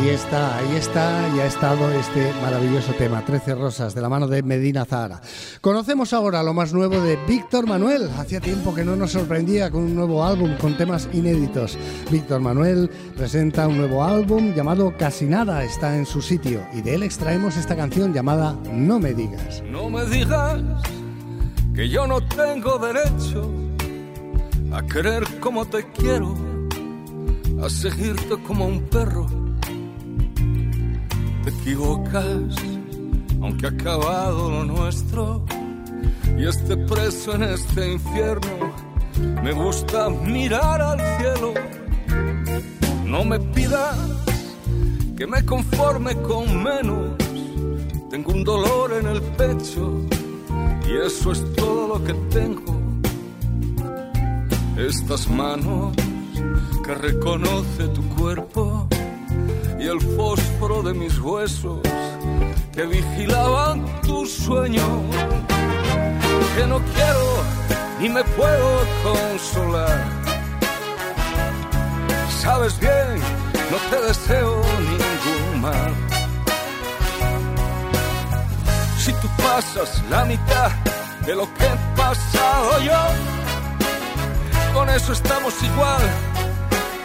Ahí 0.00 0.08
está, 0.08 0.56
ahí 0.56 0.76
está 0.76 1.28
y 1.36 1.40
ha 1.40 1.44
estado 1.44 1.90
este 1.90 2.32
maravilloso 2.40 2.94
tema, 2.94 3.22
13 3.22 3.54
rosas, 3.54 3.94
de 3.94 4.00
la 4.00 4.08
mano 4.08 4.28
de 4.28 4.42
Medina 4.42 4.86
Zahara. 4.86 5.20
Conocemos 5.60 6.14
ahora 6.14 6.42
lo 6.42 6.54
más 6.54 6.72
nuevo 6.72 6.98
de 7.02 7.18
Víctor 7.28 7.66
Manuel. 7.66 8.08
Hacía 8.16 8.40
tiempo 8.40 8.74
que 8.74 8.82
no 8.82 8.96
nos 8.96 9.12
sorprendía 9.12 9.70
con 9.70 9.82
un 9.82 9.94
nuevo 9.94 10.24
álbum 10.24 10.56
con 10.56 10.74
temas 10.78 11.06
inéditos. 11.12 11.76
Víctor 12.10 12.40
Manuel 12.40 12.88
presenta 13.14 13.68
un 13.68 13.76
nuevo 13.76 14.02
álbum 14.02 14.54
llamado 14.54 14.96
Casi 14.96 15.26
Nada, 15.26 15.62
está 15.64 15.94
en 15.94 16.06
su 16.06 16.22
sitio 16.22 16.66
y 16.72 16.80
de 16.80 16.94
él 16.94 17.02
extraemos 17.02 17.58
esta 17.58 17.76
canción 17.76 18.14
llamada 18.14 18.56
No 18.72 18.98
me 18.98 19.12
digas. 19.12 19.62
No 19.70 19.90
me 19.90 20.06
digas 20.06 20.62
que 21.74 21.90
yo 21.90 22.06
no 22.06 22.26
tengo 22.26 22.78
derecho 22.78 23.52
a 24.72 24.82
querer 24.82 25.24
como 25.40 25.66
te 25.66 25.84
quiero, 25.92 26.34
a 27.62 27.68
seguirte 27.68 28.42
como 28.46 28.64
un 28.64 28.80
perro. 28.88 29.49
Te 31.44 31.50
equivocas, 31.50 32.54
aunque 33.40 33.66
ha 33.66 33.70
acabado 33.70 34.50
lo 34.50 34.64
nuestro 34.64 35.44
y 36.38 36.46
esté 36.46 36.76
preso 36.76 37.34
en 37.34 37.44
este 37.44 37.92
infierno. 37.92 38.72
Me 39.42 39.52
gusta 39.52 40.08
mirar 40.08 40.80
al 40.82 40.98
cielo. 41.18 41.54
No 43.06 43.24
me 43.24 43.40
pidas 43.40 43.98
que 45.16 45.26
me 45.26 45.44
conforme 45.44 46.14
con 46.16 46.62
menos. 46.62 47.16
Tengo 48.10 48.32
un 48.32 48.44
dolor 48.44 48.92
en 48.92 49.06
el 49.06 49.22
pecho 49.22 50.00
y 50.86 51.06
eso 51.06 51.32
es 51.32 51.52
todo 51.54 51.88
lo 51.88 52.04
que 52.04 52.14
tengo. 52.30 52.80
Estas 54.76 55.28
manos 55.28 55.94
que 56.84 56.94
reconoce 56.94 57.88
tu 57.88 58.02
cuerpo 58.10 58.88
y 59.78 59.86
el 59.86 60.00
fósforo 60.16 60.82
de 60.82 60.94
mis 60.94 61.18
huesos 61.18 61.80
que 62.74 62.84
vigilaban 62.86 63.84
tu 64.02 64.26
sueño. 64.26 64.86
Que 66.56 66.66
no 66.66 66.78
quiero 66.94 67.42
ni 68.00 68.08
me 68.08 68.22
puedo 68.24 68.86
consolar. 69.02 70.04
Sabes 72.40 72.78
bien, 72.78 73.20
no 73.70 73.76
te 73.90 74.06
deseo 74.06 74.62
ningún 74.78 75.60
mal. 75.60 75.92
Si 78.98 79.12
tú 79.12 79.28
pasas 79.42 80.02
la 80.10 80.24
mitad 80.24 80.70
de 81.26 81.34
lo 81.34 81.44
que 81.54 81.64
he 81.64 81.96
pasado 81.96 82.80
yo, 82.80 83.02
con 84.74 84.88
eso 84.88 85.12
estamos 85.12 85.54
igual 85.62 86.29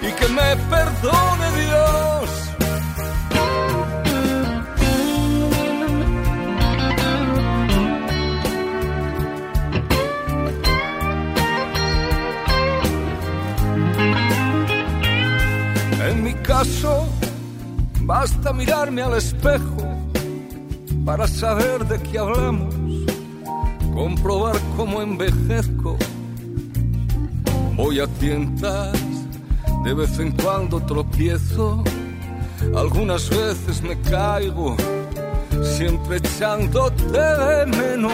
y 0.07 0.11
que 0.13 0.27
me 0.27 0.55
perdone 0.69 1.47
Dios. 1.61 2.29
En 16.07 16.23
mi 16.23 16.33
caso, 16.35 17.07
basta 18.01 18.53
mirarme 18.53 19.01
al 19.01 19.15
espejo 19.17 19.85
para 21.05 21.27
saber 21.27 21.85
de 21.85 21.99
qué 22.01 22.17
hablamos, 22.17 22.73
comprobar 23.93 24.55
cómo 24.75 25.01
envejezco. 25.01 25.97
Voy 27.75 27.99
a 27.99 28.07
tientas, 28.07 28.97
de 29.85 29.93
vez 29.93 30.17
en 30.17 30.31
cuando 30.31 30.79
tropiezo, 30.79 31.83
algunas 32.75 33.29
veces 33.29 33.83
me 33.83 33.95
caigo, 34.01 34.75
siempre 35.61 36.17
echándote 36.17 37.03
de 37.03 37.65
menos. 37.67 38.11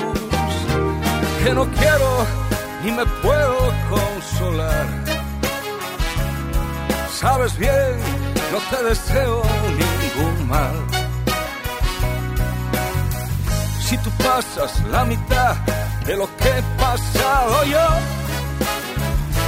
Que 1.41 1.53
no 1.53 1.65
quiero 1.72 2.09
ni 2.84 2.91
me 2.91 3.05
puedo 3.24 3.57
consolar. 3.89 4.86
Sabes 7.09 7.57
bien, 7.57 7.95
no 8.51 8.59
te 8.69 8.84
deseo 8.84 9.41
ningún 9.82 10.49
mal. 10.49 10.76
Si 13.80 13.97
tú 13.99 14.09
pasas 14.22 14.74
la 14.91 15.05
mitad 15.05 15.55
de 16.05 16.17
lo 16.17 16.28
que 16.36 16.49
he 16.49 16.63
pasado 16.78 17.63
yo, 17.63 17.88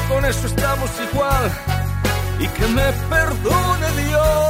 con 0.08 0.24
eso 0.24 0.48
estamos 0.48 0.90
igual 1.12 1.52
y 2.44 2.48
que 2.48 2.68
me 2.68 2.92
perdone 3.10 3.92
Dios. 4.04 4.44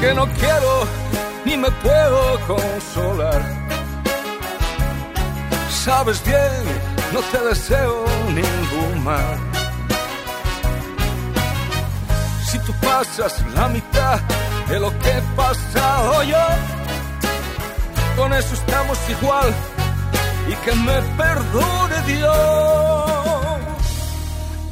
que 0.00 0.14
no 0.14 0.26
quiero 0.26 0.53
consolar. 2.46 3.42
Sabes 5.70 6.22
bien, 6.24 6.64
no 7.12 7.20
te 7.20 7.38
deseo 7.48 8.04
ningún 8.28 9.04
mal. 9.04 9.38
Si 12.46 12.58
tú 12.60 12.72
pasas 12.80 13.42
la 13.54 13.68
mitad 13.68 14.20
de 14.68 14.80
lo 14.80 14.90
que 14.98 15.10
he 15.10 15.22
pasado 15.36 16.22
yo, 16.22 16.46
con 18.16 18.32
eso 18.32 18.54
estamos 18.54 18.98
igual 19.10 19.52
y 20.48 20.54
que 20.64 20.74
me 20.74 21.02
perdone 21.16 22.02
Dios. 22.06 23.04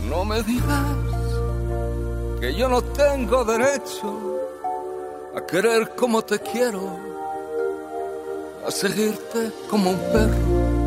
No 0.09 0.25
me 0.25 0.43
digas 0.43 0.97
que 2.41 2.55
yo 2.55 2.69
no 2.69 2.83
tengo 2.83 3.45
derecho 3.45 4.33
a 5.37 5.47
querer 5.47 5.95
como 5.97 6.23
te 6.23 6.39
quiero, 6.39 7.12
a 8.67 8.71
seguirte 8.71 9.51
como 9.69 9.91
un 9.91 9.99
perro. 10.13 10.83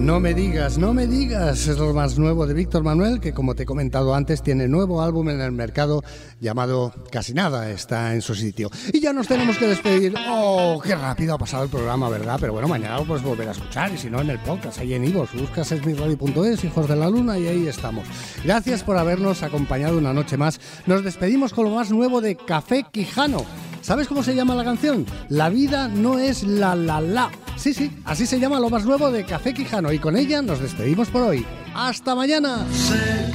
No 0.00 0.18
me 0.18 0.32
digas, 0.32 0.78
no 0.78 0.94
me 0.94 1.06
digas, 1.06 1.66
es 1.66 1.76
lo 1.76 1.92
más 1.92 2.18
nuevo 2.18 2.46
de 2.46 2.54
Víctor 2.54 2.82
Manuel, 2.82 3.20
que 3.20 3.34
como 3.34 3.54
te 3.54 3.64
he 3.64 3.66
comentado 3.66 4.14
antes, 4.14 4.42
tiene 4.42 4.66
nuevo 4.66 5.02
álbum 5.02 5.28
en 5.28 5.42
el 5.42 5.52
mercado 5.52 6.02
llamado 6.40 6.94
Casi 7.12 7.34
Nada, 7.34 7.70
está 7.70 8.14
en 8.14 8.22
su 8.22 8.34
sitio. 8.34 8.70
Y 8.94 9.00
ya 9.00 9.12
nos 9.12 9.28
tenemos 9.28 9.58
que 9.58 9.66
despedir. 9.66 10.14
Oh, 10.30 10.80
qué 10.82 10.96
rápido 10.96 11.34
ha 11.34 11.38
pasado 11.38 11.64
el 11.64 11.68
programa, 11.68 12.08
¿verdad? 12.08 12.38
Pero 12.40 12.54
bueno, 12.54 12.66
mañana 12.66 12.96
lo 12.96 13.04
puedes 13.04 13.22
volver 13.22 13.48
a 13.48 13.52
escuchar, 13.52 13.92
y 13.92 13.98
si 13.98 14.08
no, 14.08 14.22
en 14.22 14.30
el 14.30 14.38
podcast, 14.38 14.78
ahí 14.78 14.94
en 14.94 15.04
Ivos, 15.04 15.28
buscas 15.34 15.70
esmirradio.es, 15.70 16.64
Hijos 16.64 16.88
de 16.88 16.96
la 16.96 17.10
Luna, 17.10 17.38
y 17.38 17.48
ahí 17.48 17.68
estamos. 17.68 18.06
Gracias 18.42 18.82
por 18.82 18.96
habernos 18.96 19.42
acompañado 19.42 19.98
una 19.98 20.14
noche 20.14 20.38
más. 20.38 20.58
Nos 20.86 21.04
despedimos 21.04 21.52
con 21.52 21.66
lo 21.66 21.72
más 21.72 21.90
nuevo 21.90 22.22
de 22.22 22.36
Café 22.36 22.86
Quijano. 22.90 23.44
¿Sabes 23.90 24.06
cómo 24.06 24.22
se 24.22 24.36
llama 24.36 24.54
la 24.54 24.62
canción? 24.62 25.04
La 25.28 25.48
vida 25.48 25.88
no 25.88 26.20
es 26.20 26.44
la 26.44 26.76
la 26.76 27.00
la. 27.00 27.28
Sí, 27.56 27.74
sí, 27.74 27.90
así 28.04 28.24
se 28.24 28.38
llama 28.38 28.60
lo 28.60 28.70
más 28.70 28.84
nuevo 28.84 29.10
de 29.10 29.24
Café 29.24 29.52
Quijano 29.52 29.92
y 29.92 29.98
con 29.98 30.16
ella 30.16 30.40
nos 30.42 30.60
despedimos 30.60 31.08
por 31.08 31.22
hoy. 31.22 31.44
¡Hasta 31.74 32.14
mañana! 32.14 32.64
Sé 32.72 33.34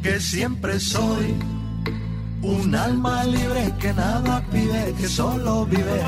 que 0.00 0.20
siempre 0.20 0.78
soy 0.78 1.34
un 2.40 2.72
alma 2.72 3.24
libre 3.24 3.74
que 3.80 3.92
nada 3.94 4.44
pide, 4.52 4.94
que 4.96 5.08
solo 5.08 5.66
vive. 5.66 6.04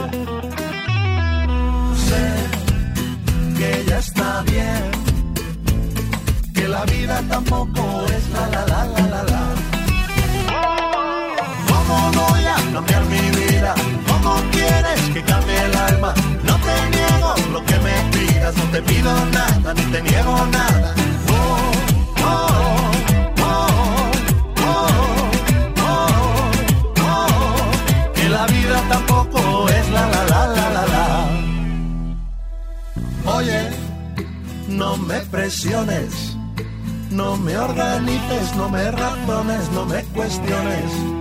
Sé 2.07 2.33
que 3.59 3.85
ya 3.85 3.99
está 3.99 4.43
bien, 4.43 4.91
que 6.55 6.69
la 6.69 6.85
vida 6.85 7.21
tampoco 7.29 8.05
es 8.17 8.31
la 8.31 8.47
la 8.47 8.67
la 8.69 8.85
la 8.85 9.07
la 9.09 9.23
la. 9.25 9.50
Cambiar 12.73 13.05
mi 13.07 13.21
vida? 13.31 13.75
¿Cómo 14.09 14.35
quieres 14.53 15.01
que 15.13 15.23
cambie 15.23 15.65
el 15.65 15.77
alma? 15.77 16.15
No 16.45 16.57
te 16.57 16.91
niego 16.97 17.35
lo 17.53 17.65
que 17.65 17.79
me 17.79 17.95
pidas, 18.13 18.57
no 18.57 18.65
te 18.65 18.83
pido 18.83 19.13
nada, 19.27 19.75
ni 19.75 19.83
te 19.83 20.03
niego 20.03 20.47
nada. 20.47 20.95
Oh, 21.29 21.73
oh, 22.25 22.91
oh, 27.03 27.71
que 28.15 28.29
la 28.29 28.47
vida 28.47 28.83
tampoco 28.89 29.69
es 29.69 29.91
la 29.91 30.07
la 30.09 30.25
la 30.25 30.47
la 30.47 30.71
la 30.71 30.87
la. 30.87 31.29
Oye, 33.37 33.69
no 34.69 34.97
me 34.97 35.19
presiones, 35.21 36.37
no 37.11 37.37
me 37.37 37.59
organices, 37.59 38.55
no 38.57 38.69
me 38.69 38.91
razones, 38.91 39.71
no 39.73 39.87
me 39.87 40.03
cuestiones. 40.05 41.20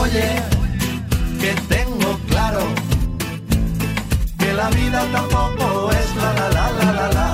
Oye, 0.00 0.42
que 1.40 1.54
tengo 1.68 2.18
claro 2.28 2.60
que 4.38 4.52
la 4.52 4.68
vida 4.70 5.02
tampoco 5.12 5.90
es 5.92 6.16
la 6.16 6.32
la 6.34 6.48
la 6.56 6.70
la 6.78 6.92
la 6.92 7.08
la. 7.16 7.28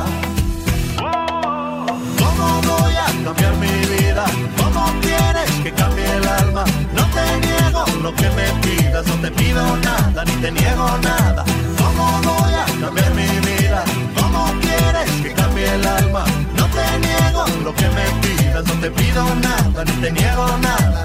¿Cómo 2.19 2.63
voy 2.63 2.95
a 2.95 3.07
cambiar 3.25 3.55
mi 3.57 3.75
vida? 3.95 4.25
¿Cómo 4.57 4.83
quieres 5.01 5.51
que 5.63 5.73
cambie 5.73 6.05
el 6.17 6.29
alma? 6.29 6.65
No 6.95 7.05
te 7.15 7.47
niego 7.47 7.85
lo 8.03 8.15
que 8.15 8.29
me 8.31 8.47
pidas, 8.63 9.07
no 9.07 9.15
te 9.17 9.31
pido 9.31 9.77
nada, 9.79 10.25
ni 10.25 10.33
te 10.43 10.51
niego 10.51 10.87
nada. 11.03 11.45
¿Cómo 11.79 12.21
voy 12.23 12.55
a 12.55 12.65
cambiar 12.81 13.15
mi 13.15 13.29
vida? 13.49 13.85
¿Cómo 14.15 14.53
quieres 14.61 15.11
que 15.23 15.33
cambie 15.33 15.75
el 15.75 15.87
alma? 15.87 16.25
No 16.57 16.67
te 16.67 16.99
niego 17.07 17.45
lo 17.65 17.75
que 17.75 17.89
me 17.89 18.07
pidas, 18.23 18.65
no 18.65 18.75
te 18.81 18.91
pido 18.91 19.25
nada, 19.37 19.85
ni 19.85 19.93
te 20.03 20.11
niego 20.13 20.47
nada. 20.59 21.05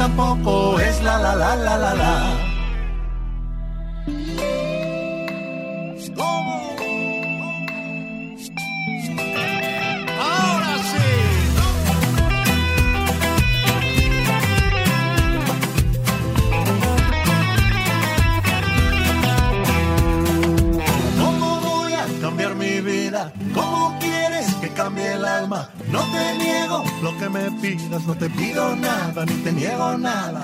Tampoco 0.00 0.80
es 0.80 1.02
la 1.02 1.18
la 1.18 1.34
la 1.36 1.56
la 1.56 1.76
la 1.76 1.94
la. 1.94 2.49
Cambie 24.82 25.12
el 25.12 25.24
alma? 25.24 25.68
No 25.90 26.00
te 26.12 26.38
niego 26.38 26.84
lo 27.02 27.10
que 27.18 27.28
me 27.28 27.50
pidas, 27.60 28.02
no 28.06 28.14
te 28.14 28.30
pido 28.30 28.74
nada, 28.76 29.26
ni 29.26 29.34
te 29.44 29.52
niego 29.52 29.98
nada. 29.98 30.42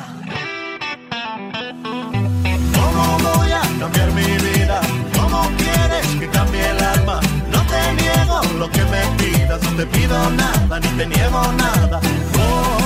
¿Cómo 2.77 3.05
voy 3.27 3.51
a 3.51 3.63
cambiar 3.81 4.11
mi 4.13 4.31
vida? 4.49 4.81
¿Cómo 5.19 5.41
quieres 5.57 6.07
que 6.21 6.29
cambie 6.29 6.71
el 6.71 6.85
alma? 6.85 7.21
No 7.55 7.61
te 7.73 7.81
niego 8.01 8.37
lo 8.59 8.71
que 8.71 8.85
me 8.95 9.03
pidas, 9.21 9.63
no 9.63 9.71
te 9.81 9.87
pido 9.87 10.31
nada, 10.31 10.81
ni 10.81 10.89
te 10.99 11.07
niego 11.07 11.41
nada. 11.65 12.01
Oh, 12.39 12.79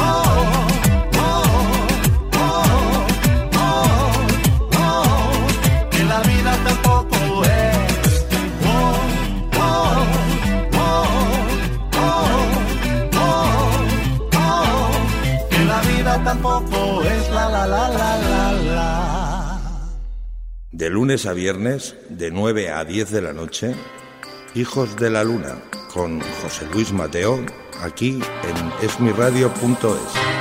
oh, 0.00 0.34
oh, 0.60 0.75
la 17.48 17.66
la 17.66 17.88
la 17.88 18.16
la 18.16 18.52
la. 18.52 19.16
De 20.72 20.90
lunes 20.90 21.26
a 21.26 21.32
viernes, 21.32 21.96
de 22.08 22.30
9 22.30 22.70
a 22.70 22.84
10 22.84 23.10
de 23.10 23.22
la 23.22 23.32
noche, 23.32 23.74
Hijos 24.54 24.96
de 24.96 25.10
la 25.10 25.24
Luna, 25.24 25.62
con 25.92 26.20
José 26.42 26.66
Luis 26.72 26.92
Mateo, 26.92 27.44
aquí 27.82 28.20
en 28.44 28.86
esmiradio.es. 28.86 30.35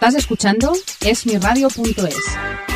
Estás 0.00 0.14
escuchando 0.14 0.72
esmiradio.es. 1.02 2.69